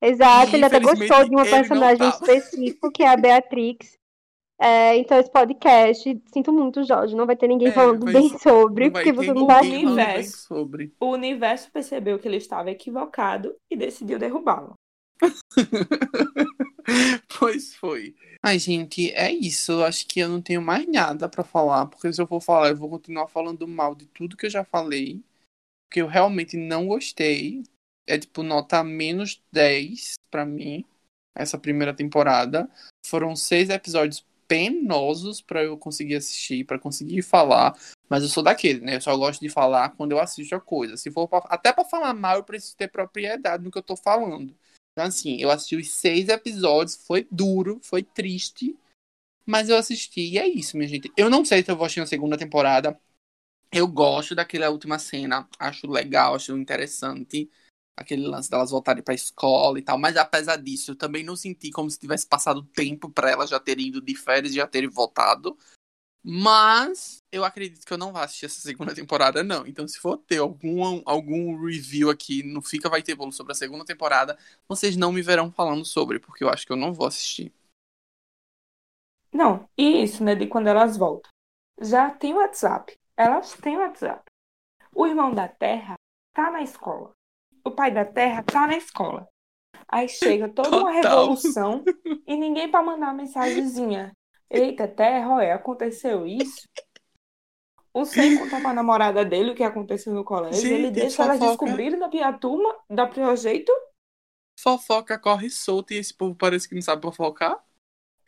Exato, 0.00 0.52
E, 0.52 0.54
ele 0.56 0.64
até 0.64 0.78
gostou 0.80 1.24
de 1.24 1.30
uma 1.30 1.44
personagem 1.44 2.08
específica, 2.08 2.90
que 2.92 3.02
é 3.02 3.08
a 3.08 3.16
Beatrix. 3.16 3.98
É, 4.60 4.96
então, 4.96 5.18
esse 5.18 5.28
podcast, 5.30 6.22
sinto 6.32 6.52
muito, 6.52 6.84
Jorge, 6.84 7.16
não 7.16 7.26
vai 7.26 7.34
ter 7.34 7.48
ninguém 7.48 7.68
É, 7.68 7.72
falando 7.72 8.04
vai- 8.04 8.12
bem 8.12 8.28
sobre, 8.38 8.90
vai 8.90 9.02
porque 9.02 9.12
você 9.12 9.32
não 9.34 9.44
tá 9.44 9.54
falando 9.56 9.70
bem 9.72 9.86
Universo. 9.86 10.38
sobre. 10.46 10.92
O 11.00 11.06
universo 11.10 11.68
percebeu 11.72 12.16
que 12.18 12.28
ele 12.28 12.36
estava 12.36 12.70
equivocado 12.70 13.56
e 13.68 13.76
decidiu 13.76 14.20
derrubá-lo. 14.20 14.74
pois 17.38 17.74
foi. 17.74 18.14
Ai, 18.42 18.58
gente, 18.58 19.10
é 19.12 19.30
isso. 19.32 19.72
Eu 19.72 19.84
Acho 19.84 20.06
que 20.06 20.20
eu 20.20 20.28
não 20.28 20.42
tenho 20.42 20.62
mais 20.62 20.86
nada 20.88 21.28
pra 21.28 21.44
falar, 21.44 21.86
porque 21.86 22.12
se 22.12 22.20
eu 22.20 22.26
for 22.26 22.40
falar, 22.40 22.70
eu 22.70 22.76
vou 22.76 22.88
continuar 22.90 23.28
falando 23.28 23.66
mal 23.68 23.94
de 23.94 24.06
tudo 24.06 24.36
que 24.36 24.46
eu 24.46 24.50
já 24.50 24.64
falei, 24.64 25.22
porque 25.88 26.02
eu 26.02 26.06
realmente 26.06 26.56
não 26.56 26.86
gostei. 26.86 27.62
É 28.06 28.18
tipo 28.18 28.42
nota 28.42 28.82
menos 28.82 29.40
10 29.52 30.14
pra 30.30 30.44
mim. 30.44 30.84
essa 31.34 31.58
primeira 31.58 31.94
temporada. 31.94 32.68
Foram 33.06 33.36
seis 33.36 33.70
episódios 33.70 34.26
penosos 34.48 35.40
para 35.40 35.64
eu 35.64 35.78
conseguir 35.78 36.16
assistir, 36.16 36.64
para 36.64 36.78
conseguir 36.78 37.22
falar. 37.22 37.74
Mas 38.08 38.22
eu 38.22 38.28
sou 38.28 38.42
daquele, 38.42 38.80
né? 38.80 38.96
Eu 38.96 39.00
só 39.00 39.16
gosto 39.16 39.40
de 39.40 39.48
falar 39.48 39.90
quando 39.90 40.12
eu 40.12 40.20
assisto 40.20 40.54
a 40.54 40.60
coisa. 40.60 40.96
Se 40.98 41.10
for 41.10 41.26
pra, 41.28 41.38
até 41.46 41.72
para 41.72 41.84
falar 41.86 42.12
mal, 42.12 42.36
eu 42.36 42.44
preciso 42.44 42.76
ter 42.76 42.88
propriedade 42.88 43.64
no 43.64 43.70
que 43.70 43.78
eu 43.78 43.82
tô 43.82 43.96
falando. 43.96 44.54
Então, 44.92 45.06
assim, 45.06 45.36
eu 45.40 45.50
assisti 45.50 45.76
os 45.76 45.90
seis 45.90 46.28
episódios, 46.28 46.96
foi 47.06 47.26
duro, 47.30 47.80
foi 47.82 48.02
triste, 48.02 48.78
mas 49.46 49.68
eu 49.68 49.76
assisti 49.76 50.20
e 50.32 50.38
é 50.38 50.46
isso, 50.46 50.76
minha 50.76 50.88
gente. 50.88 51.12
Eu 51.16 51.30
não 51.30 51.44
sei 51.44 51.62
se 51.62 51.70
eu 51.70 51.76
vou 51.76 51.86
assistir 51.86 52.00
na 52.00 52.06
segunda 52.06 52.36
temporada. 52.36 52.98
Eu 53.72 53.88
gosto 53.88 54.34
daquela 54.34 54.70
última 54.70 54.98
cena, 54.98 55.48
acho 55.58 55.86
legal, 55.86 56.34
acho 56.34 56.56
interessante. 56.56 57.50
Aquele 57.96 58.26
lance 58.26 58.50
delas 58.50 58.70
voltarem 58.70 59.02
pra 59.02 59.14
escola 59.14 59.78
e 59.78 59.82
tal. 59.82 59.98
Mas 59.98 60.16
apesar 60.16 60.56
disso, 60.56 60.92
eu 60.92 60.96
também 60.96 61.24
não 61.24 61.36
senti 61.36 61.70
como 61.70 61.90
se 61.90 61.98
tivesse 61.98 62.26
passado 62.26 62.62
tempo 62.62 63.10
para 63.10 63.30
elas 63.30 63.50
já 63.50 63.58
terem 63.58 63.88
ido 63.88 64.00
de 64.00 64.14
férias 64.14 64.52
e 64.52 64.56
já 64.56 64.66
terem 64.66 64.90
voltado. 64.90 65.56
Mas 66.24 67.18
eu 67.32 67.44
acredito 67.44 67.84
que 67.84 67.92
eu 67.92 67.98
não 67.98 68.12
vou 68.12 68.22
assistir 68.22 68.46
essa 68.46 68.60
segunda 68.60 68.94
temporada, 68.94 69.42
não. 69.42 69.66
Então, 69.66 69.88
se 69.88 69.98
for 69.98 70.16
ter 70.18 70.38
algum, 70.38 71.02
algum 71.04 71.64
review 71.64 72.10
aqui 72.10 72.44
no 72.44 72.62
Fica 72.62 72.88
Vai 72.88 73.02
Ter 73.02 73.16
Bolo 73.16 73.32
sobre 73.32 73.52
a 73.52 73.56
segunda 73.56 73.84
temporada, 73.84 74.38
vocês 74.68 74.96
não 74.96 75.10
me 75.10 75.20
verão 75.20 75.50
falando 75.50 75.84
sobre, 75.84 76.20
porque 76.20 76.44
eu 76.44 76.48
acho 76.48 76.64
que 76.64 76.72
eu 76.72 76.76
não 76.76 76.94
vou 76.94 77.06
assistir. 77.06 77.52
Não, 79.32 79.68
e 79.76 80.02
isso, 80.02 80.22
né, 80.22 80.34
de 80.34 80.46
quando 80.46 80.68
elas 80.68 80.96
voltam. 80.96 81.30
Já 81.80 82.10
tem 82.10 82.34
WhatsApp. 82.34 82.96
Elas 83.16 83.54
têm 83.54 83.76
WhatsApp. 83.78 84.22
O 84.94 85.06
irmão 85.06 85.34
da 85.34 85.48
Terra 85.48 85.94
tá 86.34 86.50
na 86.50 86.62
escola. 86.62 87.10
O 87.64 87.70
pai 87.70 87.90
da 87.92 88.04
Terra 88.04 88.42
tá 88.42 88.66
na 88.66 88.76
escola. 88.76 89.26
Aí 89.88 90.08
chega 90.08 90.48
toda 90.48 90.68
uma 90.68 90.92
Total. 90.92 91.20
revolução 91.20 91.84
e 92.26 92.36
ninguém 92.36 92.70
pra 92.70 92.82
mandar 92.82 93.06
uma 93.06 93.14
mensagenzinha. 93.14 94.12
Eita, 94.52 94.86
Terra, 94.86 95.34
olha, 95.34 95.54
aconteceu 95.54 96.26
isso. 96.26 96.68
O 97.94 98.04
Sem 98.04 98.38
contar 98.38 98.60
pra 98.60 98.72
namorada 98.72 99.24
dele 99.24 99.52
o 99.52 99.54
que 99.54 99.62
aconteceu 99.62 100.14
no 100.14 100.24
colégio. 100.24 100.60
Gente, 100.60 100.74
ele 100.74 100.90
deixa 100.90 101.22
elas 101.22 101.38
fofoca. 101.38 101.64
descobrirem 101.64 101.98
da 101.98 102.08
pior 102.08 102.38
turma, 102.38 102.74
da 102.88 103.06
pior 103.06 103.36
jeito. 103.36 103.72
Fofoca 104.58 105.18
corre 105.18 105.50
solta 105.50 105.94
e 105.94 105.98
esse 105.98 106.14
povo 106.14 106.34
parece 106.34 106.68
que 106.68 106.74
não 106.74 106.82
sabe 106.82 107.02
fofocar. 107.02 107.56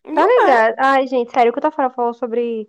Tá 0.03 0.11
Não 0.11 0.23
é. 0.23 0.45
ligado? 0.45 0.75
Ai, 0.79 1.07
gente, 1.07 1.31
sério, 1.33 1.51
o 1.51 1.53
que 1.53 1.59
o 1.59 1.63
Tafara 1.63 1.91
falou 1.91 2.13
sobre. 2.13 2.69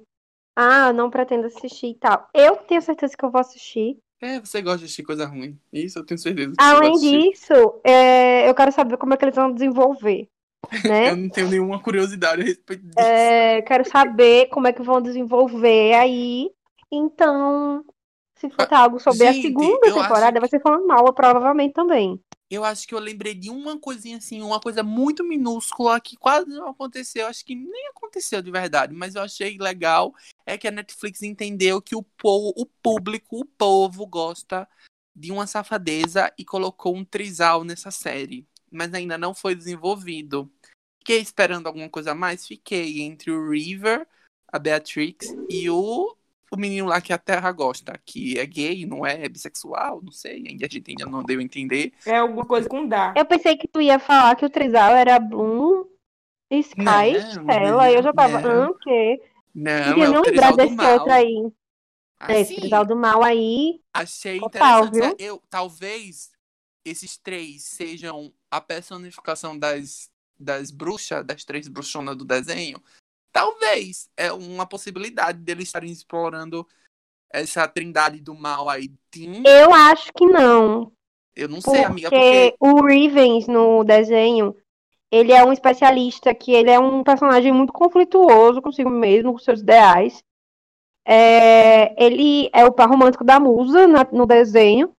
Ah, 0.55 0.93
não 0.93 1.09
pretendo 1.09 1.47
assistir 1.47 1.87
e 1.87 1.95
tal. 1.95 2.29
Eu 2.33 2.57
tenho 2.57 2.81
certeza 2.81 3.15
que 3.17 3.25
eu 3.25 3.31
vou 3.31 3.41
assistir. 3.41 3.97
É, 4.21 4.39
você 4.39 4.61
gosta 4.61 4.79
de 4.79 4.85
assistir 4.85 5.03
coisa 5.03 5.25
ruim. 5.25 5.59
Isso 5.73 5.99
eu 5.99 6.05
tenho 6.05 6.17
certeza 6.17 6.51
que 6.55 6.63
você 6.63 6.69
Além 6.69 6.93
disso, 6.93 7.81
é, 7.83 8.49
eu 8.49 8.55
quero 8.55 8.71
saber 8.71 8.97
como 8.97 9.13
é 9.13 9.17
que 9.17 9.25
eles 9.25 9.35
vão 9.35 9.51
desenvolver. 9.51 10.29
Né? 10.83 11.09
Eu 11.11 11.15
não 11.15 11.29
tenho 11.29 11.49
nenhuma 11.49 11.79
curiosidade 11.81 12.41
a 12.41 12.45
respeito 12.45 12.83
disso. 12.83 12.99
É, 12.99 13.61
quero 13.61 13.87
saber 13.89 14.47
como 14.49 14.67
é 14.67 14.73
que 14.73 14.81
vão 14.81 15.01
desenvolver 15.01 15.93
aí. 15.93 16.49
Então, 16.91 17.83
se 18.35 18.49
for 18.49 18.67
Ah, 18.69 18.79
algo 18.79 18.99
sobre 18.99 19.27
a 19.27 19.31
gente, 19.31 19.47
segunda 19.47 19.87
eu 19.87 19.93
temporada, 19.93 20.39
vai 20.39 20.49
ser 20.49 20.61
falando 20.61 20.85
mal, 20.85 21.11
provavelmente 21.13 21.73
também. 21.73 22.19
Eu 22.49 22.63
acho 22.63 22.87
que 22.87 22.93
eu 22.93 22.99
lembrei 22.99 23.33
de 23.33 23.49
uma 23.49 23.79
coisinha 23.79 24.17
assim, 24.17 24.41
uma 24.41 24.59
coisa 24.59 24.83
muito 24.83 25.23
minúscula 25.23 25.99
que 25.99 26.15
quase 26.15 26.47
não 26.49 26.69
aconteceu. 26.69 27.27
Acho 27.27 27.43
que 27.43 27.55
nem 27.55 27.87
aconteceu 27.87 28.41
de 28.41 28.51
verdade, 28.51 28.93
mas 28.93 29.15
eu 29.15 29.23
achei 29.23 29.57
legal. 29.57 30.13
É 30.45 30.57
que 30.57 30.67
a 30.67 30.71
Netflix 30.71 31.23
entendeu 31.23 31.81
que 31.81 31.95
o, 31.95 32.03
po 32.03 32.53
o 32.55 32.65
público, 32.83 33.39
o 33.39 33.45
povo, 33.45 34.05
gosta 34.05 34.67
de 35.15 35.31
uma 35.31 35.47
safadeza 35.47 36.31
e 36.37 36.45
colocou 36.45 36.95
um 36.95 37.03
trisal 37.03 37.63
nessa 37.63 37.89
série. 37.89 38.45
Mas 38.71 38.93
ainda 38.93 39.17
não 39.17 39.33
foi 39.33 39.55
desenvolvido. 39.55 40.51
Fiquei 40.99 41.19
esperando 41.19 41.67
alguma 41.67 41.89
coisa 41.89 42.11
a 42.11 42.15
mais? 42.15 42.47
Fiquei 42.47 43.01
entre 43.01 43.31
o 43.31 43.49
River, 43.49 44.07
a 44.51 44.57
Beatrix 44.57 45.35
e 45.49 45.69
o, 45.69 46.15
o 46.51 46.57
menino 46.57 46.87
lá 46.87 46.99
que 46.99 47.13
a 47.13 47.17
Terra 47.17 47.51
gosta, 47.51 47.99
que 48.05 48.39
é 48.39 48.45
gay, 48.45 48.85
não 48.85 49.05
é, 49.05 49.25
é 49.25 49.29
bissexual, 49.29 50.01
não 50.01 50.11
sei, 50.11 50.43
ainda 50.47 50.65
a 50.65 50.69
gente 50.69 50.89
ainda 50.89 51.05
não 51.05 51.23
deu 51.23 51.39
a 51.39 51.43
entender. 51.43 51.93
É 52.05 52.17
alguma 52.17 52.45
coisa 52.45 52.67
com 52.67 52.87
dar. 52.87 53.15
Eu 53.15 53.25
pensei 53.25 53.55
que 53.55 53.67
tu 53.67 53.79
ia 53.81 53.99
falar 53.99 54.35
que 54.35 54.45
o 54.45 54.49
trisal 54.49 54.93
era 54.95 55.19
Bloom, 55.19 55.85
Sky, 56.51 56.81
Não, 56.83 57.43
Stella. 57.43 57.91
eu 57.91 58.01
já 58.03 58.13
tava, 58.13 58.39
não. 58.41 58.71
o 58.71 58.77
quê? 58.79 59.21
Não, 59.53 59.83
Queria 59.93 60.05
é 60.05 60.09
não 60.09 60.21
o 60.21 60.25
lembrar 60.25 60.25
trisal 60.25 60.51
do 60.51 60.57
desse 60.57 60.75
mal. 60.75 60.93
outro 60.93 61.11
aí. 61.11 61.51
É, 62.27 62.41
esse 62.41 62.51
Assim, 62.53 62.61
trisal 62.61 62.85
do 62.85 62.95
mal 62.95 63.23
aí. 63.23 63.81
achei 63.93 64.39
Total, 64.39 64.85
interessante. 64.85 65.23
Eu, 65.23 65.41
talvez 65.49 66.31
esses 66.83 67.17
três 67.17 67.63
sejam 67.63 68.31
a 68.55 68.61
personificação 68.61 69.57
das, 69.57 70.09
das 70.39 70.71
bruxas, 70.71 71.25
das 71.25 71.43
três 71.43 71.67
bruxonas 71.67 72.15
do 72.15 72.25
desenho. 72.25 72.81
Talvez 73.31 74.09
é 74.15 74.31
uma 74.31 74.65
possibilidade 74.65 75.39
deles 75.39 75.65
estarem 75.65 75.91
explorando 75.91 76.65
essa 77.31 77.67
trindade 77.67 78.21
do 78.21 78.33
mal 78.33 78.69
aí. 78.69 78.89
Sim, 79.13 79.43
Eu 79.45 79.73
acho 79.73 80.11
que 80.13 80.25
não. 80.25 80.91
eu 81.35 81.49
não 81.49 81.59
sei, 81.59 81.83
amiga, 81.83 82.09
Porque 82.09 82.55
porque 82.55 82.55
o 82.59 82.85
Rivens 82.85 83.47
no 83.47 83.83
desenho, 83.83 84.55
ele 85.11 85.33
é 85.33 85.43
um 85.43 85.51
especialista 85.51 86.33
que 86.33 86.53
ele 86.53 86.71
é 86.71 86.79
um 86.79 87.03
personagem 87.03 87.51
muito 87.51 87.73
conflituoso 87.73 88.61
consigo 88.61 88.89
mesmo, 88.89 89.33
com 89.33 89.39
seus 89.39 89.59
ideais. 89.59 90.23
É, 91.07 92.03
ele 92.03 92.49
é 92.53 92.65
o 92.65 92.71
par 92.71 92.89
romântico 92.89 93.23
da 93.23 93.39
musa 93.39 93.85
na- 93.87 94.07
no 94.11 94.25
desenho. 94.25 94.91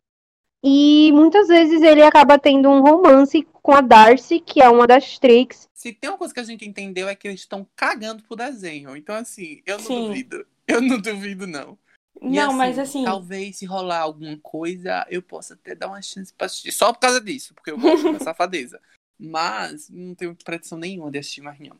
E 0.68 1.12
muitas 1.12 1.46
vezes 1.46 1.80
ele 1.80 2.02
acaba 2.02 2.40
tendo 2.40 2.68
um 2.68 2.80
romance 2.82 3.46
com 3.62 3.72
a 3.72 3.80
Darcy, 3.80 4.40
que 4.40 4.60
é 4.60 4.68
uma 4.68 4.84
das 4.84 5.16
Trix. 5.16 5.68
se 5.72 5.92
tem 5.92 6.10
uma 6.10 6.18
coisa 6.18 6.34
que 6.34 6.40
a 6.40 6.42
gente 6.42 6.66
entendeu 6.66 7.08
é 7.08 7.14
que 7.14 7.28
eles 7.28 7.38
estão 7.38 7.64
cagando 7.76 8.24
pro 8.24 8.34
desenho. 8.34 8.96
Então, 8.96 9.14
assim, 9.14 9.62
eu 9.64 9.76
não 9.78 9.84
Sim. 9.84 10.06
duvido. 10.08 10.44
Eu 10.66 10.80
não 10.80 10.98
duvido, 11.00 11.46
não. 11.46 11.78
E, 12.20 12.28
Não, 12.28 12.52
mas 12.52 12.80
assim, 12.80 13.04
Talvez 13.04 13.58
se 13.58 13.64
rolar 13.64 14.00
alguma 14.00 14.36
coisa, 14.42 15.06
eu 15.08 15.22
possa 15.22 15.54
até 15.54 15.76
dar 15.76 15.86
uma 15.86 16.02
chance 16.02 16.34
pra 16.34 16.46
assistir. 16.46 16.72
Só 16.72 16.92
por 16.92 16.98
causa 16.98 17.20
disso, 17.20 17.54
porque 17.54 17.70
eu 17.70 17.78
gosto 17.78 18.10
da 18.10 18.18
safadeza. 18.18 18.80
Mas 19.16 19.88
não 19.88 20.16
tenho 20.16 20.34
pretensão 20.34 20.76
nenhuma 20.76 21.12
de 21.12 21.18
assistir 21.20 21.42
mais 21.42 21.60
não. 21.60 21.78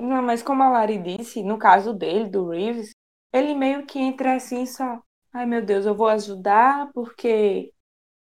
Não, 0.00 0.20
mas 0.20 0.42
como 0.42 0.64
a 0.64 0.68
Lari 0.70 0.98
disse, 0.98 1.44
no 1.44 1.56
caso 1.56 1.94
dele, 1.94 2.28
do 2.28 2.48
Reeves, 2.48 2.90
ele 3.32 3.54
meio 3.54 3.86
que 3.86 4.00
entra 4.00 4.34
assim 4.34 4.66
só. 4.66 5.00
Ai 5.32 5.46
meu 5.46 5.64
Deus, 5.64 5.86
eu 5.86 5.94
vou 5.94 6.08
ajudar 6.08 6.90
porque 6.92 7.72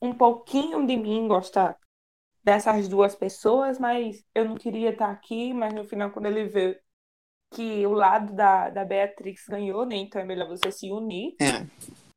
um 0.01 0.13
pouquinho 0.13 0.85
de 0.85 0.97
mim 0.97 1.27
gosta 1.27 1.77
dessas 2.43 2.87
duas 2.89 3.15
pessoas, 3.15 3.79
mas 3.79 4.25
eu 4.35 4.45
não 4.45 4.55
queria 4.57 4.91
estar 4.91 5.11
aqui. 5.11 5.53
Mas 5.53 5.73
no 5.73 5.85
final, 5.85 6.11
quando 6.11 6.27
ele 6.27 6.45
vê 6.45 6.81
que 7.51 7.85
o 7.87 7.93
lado 7.93 8.33
da, 8.35 8.69
da 8.69 8.85
Beatrix 8.85 9.45
ganhou, 9.49 9.85
né? 9.85 9.95
Então 9.97 10.21
é 10.21 10.25
melhor 10.25 10.47
você 10.49 10.71
se 10.71 10.91
unir 10.91 11.37
É, 11.39 11.67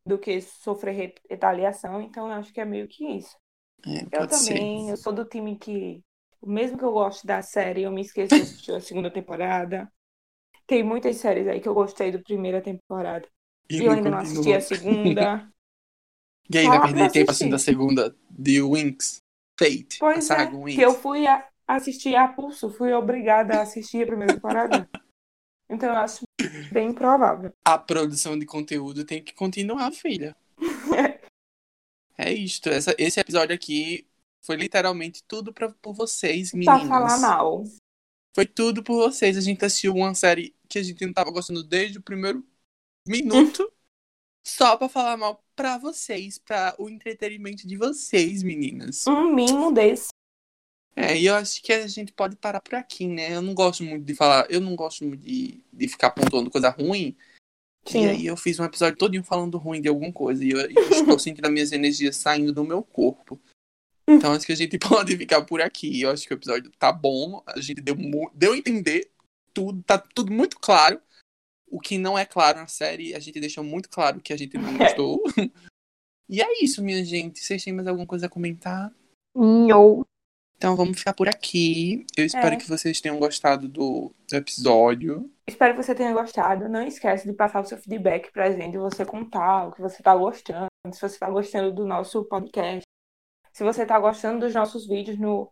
do 0.07 0.19
que 0.19 0.41
sofrer 0.41 0.93
re- 0.95 1.15
retaliação. 1.31 2.01
Então 2.03 2.27
eu 2.29 2.35
acho 2.35 2.53
que 2.53 2.61
é 2.61 2.65
meio 2.65 2.89
que 2.89 3.05
isso. 3.07 3.37
é 3.87 4.05
Eu 4.13 4.27
pode 4.27 4.35
ser. 4.35 4.69
também, 4.69 4.91
eu 4.91 4.97
sou 4.97 5.13
do 5.13 5.25
time 5.25 5.59
que, 5.59 6.03
mesmo 6.43 6.79
que 6.79 6.85
eu 6.85 6.93
goste 6.93 7.27
da 7.27 7.43
série, 7.43 7.83
eu 7.83 7.93
me 7.93 8.03
esqueço 8.03 8.37
de 8.37 8.43
assistir 8.43 8.73
a 8.75 8.81
segunda 8.81 9.11
temporada. 9.13 9.91
Tem 10.67 10.83
muitas 10.85 11.17
séries 11.19 11.49
aí 11.49 11.61
que 11.61 11.69
eu 11.69 11.75
gostei 11.75 12.13
da 12.13 12.19
primeira 12.21 12.63
temporada. 12.63 13.29
E 13.79 13.85
eu 13.87 13.93
ainda 13.93 14.11
não 14.11 14.19
assisti 14.19 14.53
a 14.53 14.61
segunda. 14.61 15.51
E 16.51 16.59
aí, 16.59 16.65
Só 16.65 16.71
vai 16.71 16.79
pra 16.81 16.89
perder 16.89 17.11
tempo 17.13 17.31
assim 17.31 17.49
da 17.49 17.59
segunda 17.59 18.15
de 18.31 18.61
Winx? 18.63 19.19
Fate. 19.59 19.99
Pois 19.99 20.29
é, 20.31 20.47
Winx. 20.51 20.75
que 20.75 20.83
eu 20.83 20.95
fui 20.95 21.27
a- 21.27 21.49
assistir 21.67 22.15
a 22.17 22.29
pulso, 22.29 22.71
fui 22.71 22.93
obrigada 22.93 23.59
a 23.59 23.63
assistir 23.63 24.03
a 24.03 24.07
primeira 24.07 24.35
temporada. 24.35 24.89
Então 25.67 25.89
eu 25.89 25.97
acho 25.97 26.25
bem 26.71 26.93
provável. 26.93 27.51
A 27.65 27.79
produção 27.79 28.39
de 28.39 28.45
conteúdo 28.45 29.03
tem 29.03 29.25
que 29.25 29.33
continuar, 29.33 29.91
filha. 29.93 30.37
é 32.19 32.33
isto. 32.33 32.69
Essa, 32.69 32.95
esse 32.99 33.19
episódio 33.19 33.55
aqui 33.55 34.07
foi 34.45 34.57
literalmente 34.57 35.25
tudo 35.27 35.55
pra, 35.55 35.71
por 35.71 35.95
vocês, 35.95 36.51
Pra 36.51 36.59
meninas. 36.59 36.87
falar 36.89 37.19
mal. 37.19 37.65
Foi 38.37 38.45
tudo 38.45 38.83
por 38.85 38.97
vocês. 38.97 39.39
A 39.39 39.41
gente 39.41 39.65
assistiu 39.65 39.95
uma 39.95 40.15
série 40.15 40.55
que 40.69 40.79
a 40.79 40.83
gente 40.83 41.05
não 41.07 41.15
tava 41.15 41.31
gostando 41.31 41.65
desde 41.65 41.99
o 41.99 42.03
primeiro 42.03 42.47
minuto. 43.09 43.73
só 44.47 44.77
pra 44.77 44.89
falar 44.89 45.17
mal 45.17 45.43
pra 45.57 45.79
vocês, 45.79 46.39
pra 46.39 46.75
o 46.79 46.89
entretenimento 46.89 47.67
de 47.67 47.77
vocês, 47.77 48.43
meninas. 48.43 49.07
Um 49.07 49.33
mimo 49.35 49.73
desse. 49.73 50.09
É, 50.97 51.19
e 51.19 51.27
eu 51.27 51.35
acho 51.35 51.61
que 51.63 51.73
a 51.73 51.87
gente 51.89 52.13
pode 52.13 52.37
parar 52.37 52.61
por 52.61 52.75
aqui, 52.77 53.09
né? 53.09 53.35
Eu 53.35 53.43
não 53.43 53.55
gosto 53.55 53.83
muito 53.83 54.05
de 54.05 54.15
falar, 54.15 54.47
eu 54.49 54.61
não 54.61 54.77
gosto 54.77 55.05
muito 55.05 55.23
de, 55.23 55.61
de 55.73 55.89
ficar 55.89 56.11
pontuando 56.11 56.51
coisa 56.51 56.69
ruim. 56.69 57.17
E 57.87 57.91
Sim. 57.91 58.07
aí 58.07 58.27
eu 58.27 58.37
fiz 58.37 58.59
um 58.61 58.65
episódio 58.65 58.97
todinho 58.97 59.25
falando 59.25 59.59
ruim 59.59 59.81
de 59.81 59.89
alguma 59.89 60.13
coisa. 60.13 60.45
E 60.45 60.51
eu, 60.51 60.61
eu 60.61 60.91
estou 60.91 61.19
sentindo 61.19 61.45
as 61.47 61.53
minhas 61.53 61.73
energias 61.73 62.17
saindo 62.17 62.53
do 62.53 62.65
meu 62.65 62.83
corpo. 62.83 63.41
Então 64.07 64.33
acho 64.33 64.47
que 64.47 64.53
a 64.53 64.57
gente 64.57 64.79
pode 64.79 65.17
ficar 65.17 65.43
por 65.43 65.61
aqui. 65.61 66.01
Eu 66.01 66.11
acho 66.11 66.27
que 66.27 66.33
o 66.33 66.37
episódio 66.37 66.71
tá 66.79 66.93
bom. 66.93 67.43
A 67.47 67.61
gente 67.61 67.81
deu, 67.81 67.97
deu 68.33 68.53
a 68.53 68.57
entender 68.57 69.11
tudo, 69.53 69.83
tá 69.83 69.99
tudo 69.99 70.33
muito 70.33 70.59
claro. 70.61 71.01
O 71.67 71.81
que 71.81 71.99
não 71.99 72.17
é 72.19 72.25
claro 72.25 72.59
na 72.59 72.67
série, 72.67 73.15
a 73.15 73.19
gente 73.21 73.41
deixou 73.41 73.65
muito 73.65 73.89
claro 73.89 74.21
que 74.21 74.33
a 74.33 74.37
gente 74.37 74.57
não 74.57 74.77
gostou. 74.79 75.21
e 76.29 76.41
é 76.41 76.63
isso, 76.65 76.83
minha 76.83 77.05
gente. 77.05 77.41
Vocês 77.41 77.63
têm 77.65 77.73
mais 77.73 77.87
alguma 77.89 78.07
coisa 78.07 78.27
a 78.27 78.31
comentar? 78.31 78.93
Nho. 79.35 80.07
Então 80.57 80.77
vamos 80.77 80.99
ficar 80.99 81.13
por 81.13 81.29
aqui. 81.29 82.07
Eu 82.17 82.25
espero 82.25 82.55
É. 82.55 82.57
que 82.57 82.69
vocês 82.69 83.01
tenham 83.01 83.19
gostado 83.19 83.69
do 83.69 84.15
do 84.31 84.37
episódio. 84.37 85.31
Espero 85.47 85.75
que 85.77 85.83
você 85.83 85.95
tenha 85.95 86.13
gostado. 86.13 86.69
Não 86.69 86.87
esquece 86.87 87.27
de 87.29 87.35
passar 87.35 87.61
o 87.61 87.65
seu 87.67 87.77
feedback 87.77 88.31
pra 88.33 88.51
gente, 88.51 88.79
você 88.79 89.05
contar 89.05 89.69
o 89.69 89.73
que 89.73 89.81
você 89.81 90.03
tá 90.03 90.17
gostando, 90.17 90.69
se 90.93 91.01
você 91.01 91.19
tá 91.19 91.29
gostando 91.29 91.73
do 91.75 91.85
nosso 91.85 92.25
podcast, 92.25 92.83
se 93.53 93.63
você 93.65 93.85
tá 93.85 93.99
gostando 93.99 94.41
dos 94.41 94.55
nossos 94.55 94.87
vídeos 94.87 95.19
no, 95.19 95.51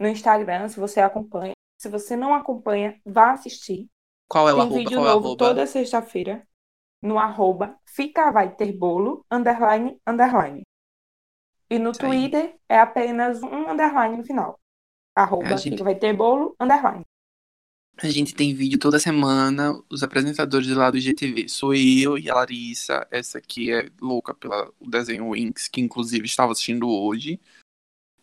no 0.00 0.06
Instagram, 0.08 0.68
se 0.68 0.78
você 0.80 1.00
acompanha. 1.00 1.52
Se 1.78 1.88
você 1.90 2.16
não 2.16 2.32
acompanha, 2.32 2.98
vá 3.04 3.32
assistir. 3.32 3.86
Qual 4.28 4.48
é 4.48 4.52
o 4.52 4.56
Tem 4.56 4.62
arroba? 4.64 4.78
vídeo 4.78 4.98
Qual 4.98 5.06
é 5.06 5.10
novo 5.12 5.26
arroba? 5.26 5.36
toda 5.48 5.66
sexta-feira 5.66 6.46
no 7.02 7.18
arroba 7.18 7.76
fica 7.84 8.30
vai 8.30 8.54
ter 8.54 8.72
bolo, 8.72 9.24
underline, 9.30 9.98
underline. 10.06 10.62
E 11.70 11.78
no 11.78 11.90
Isso 11.90 12.04
aí. 12.04 12.10
Twitter 12.30 12.56
é 12.68 12.78
apenas 12.78 13.42
um 13.42 13.70
underline 13.70 14.16
no 14.16 14.24
final. 14.24 14.58
Arroba 15.14 15.56
gente- 15.56 15.70
fica 15.74 15.84
vai 15.84 15.94
ter 15.94 16.12
bolo, 16.14 16.54
underline. 16.60 17.04
A 18.02 18.08
gente 18.10 18.34
tem 18.34 18.54
vídeo 18.54 18.78
toda 18.78 18.98
semana. 18.98 19.72
Os 19.90 20.02
apresentadores 20.02 20.68
lá 20.68 20.90
do 20.90 21.00
GTV 21.00 21.48
sou 21.48 21.72
eu 21.74 22.18
e 22.18 22.28
a 22.28 22.34
Larissa. 22.34 23.06
Essa 23.10 23.38
aqui 23.38 23.72
é 23.72 23.88
louca 24.00 24.34
pelo 24.34 24.74
desenho 24.82 25.30
Winx, 25.32 25.66
que 25.68 25.80
inclusive 25.80 26.26
estava 26.26 26.52
assistindo 26.52 26.86
hoje. 26.88 27.40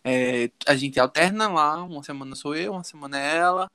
É, 0.04 0.48
a 0.66 0.76
gente 0.76 1.00
alterna 1.00 1.48
lá. 1.48 1.82
Uma 1.82 2.04
semana 2.04 2.36
sou 2.36 2.54
eu, 2.54 2.72
uma 2.72 2.84
semana 2.84 3.18
é 3.18 3.36
ela. 3.36 3.68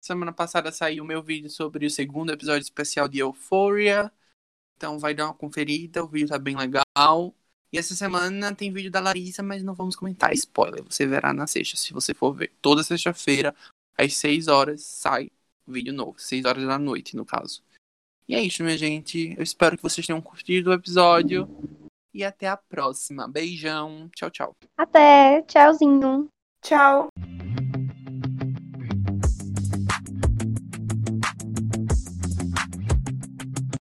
Semana 0.00 0.32
passada 0.32 0.72
saiu 0.72 1.04
o 1.04 1.06
meu 1.06 1.22
vídeo 1.22 1.50
sobre 1.50 1.84
o 1.84 1.90
segundo 1.90 2.32
episódio 2.32 2.62
especial 2.62 3.06
de 3.06 3.18
Euphoria. 3.18 4.10
Então 4.76 4.98
vai 4.98 5.12
dar 5.14 5.26
uma 5.26 5.34
conferida. 5.34 6.02
O 6.02 6.08
vídeo 6.08 6.28
tá 6.28 6.38
bem 6.38 6.56
legal. 6.56 7.34
E 7.72 7.78
essa 7.78 7.94
semana 7.94 8.54
tem 8.54 8.72
vídeo 8.72 8.90
da 8.90 8.98
Larissa, 8.98 9.42
mas 9.42 9.62
não 9.62 9.74
vamos 9.74 9.94
comentar 9.94 10.32
spoiler. 10.32 10.82
Você 10.84 11.06
verá 11.06 11.32
na 11.32 11.46
sexta, 11.46 11.76
se 11.76 11.92
você 11.92 12.14
for 12.14 12.32
ver. 12.32 12.50
Toda 12.62 12.82
sexta-feira, 12.82 13.54
às 13.96 14.16
6 14.16 14.48
horas, 14.48 14.82
sai 14.82 15.30
vídeo 15.68 15.92
novo. 15.92 16.18
6 16.18 16.46
horas 16.46 16.66
da 16.66 16.78
noite, 16.78 17.14
no 17.14 17.24
caso. 17.24 17.62
E 18.26 18.34
é 18.34 18.42
isso, 18.42 18.62
minha 18.64 18.78
gente. 18.78 19.34
Eu 19.36 19.42
espero 19.42 19.76
que 19.76 19.82
vocês 19.82 20.06
tenham 20.06 20.20
curtido 20.20 20.70
o 20.70 20.72
episódio. 20.72 21.48
E 22.12 22.24
até 22.24 22.48
a 22.48 22.56
próxima. 22.56 23.28
Beijão. 23.28 24.08
Tchau, 24.16 24.30
tchau. 24.30 24.56
Até, 24.76 25.42
tchauzinho. 25.42 26.28
Tchau! 26.62 27.08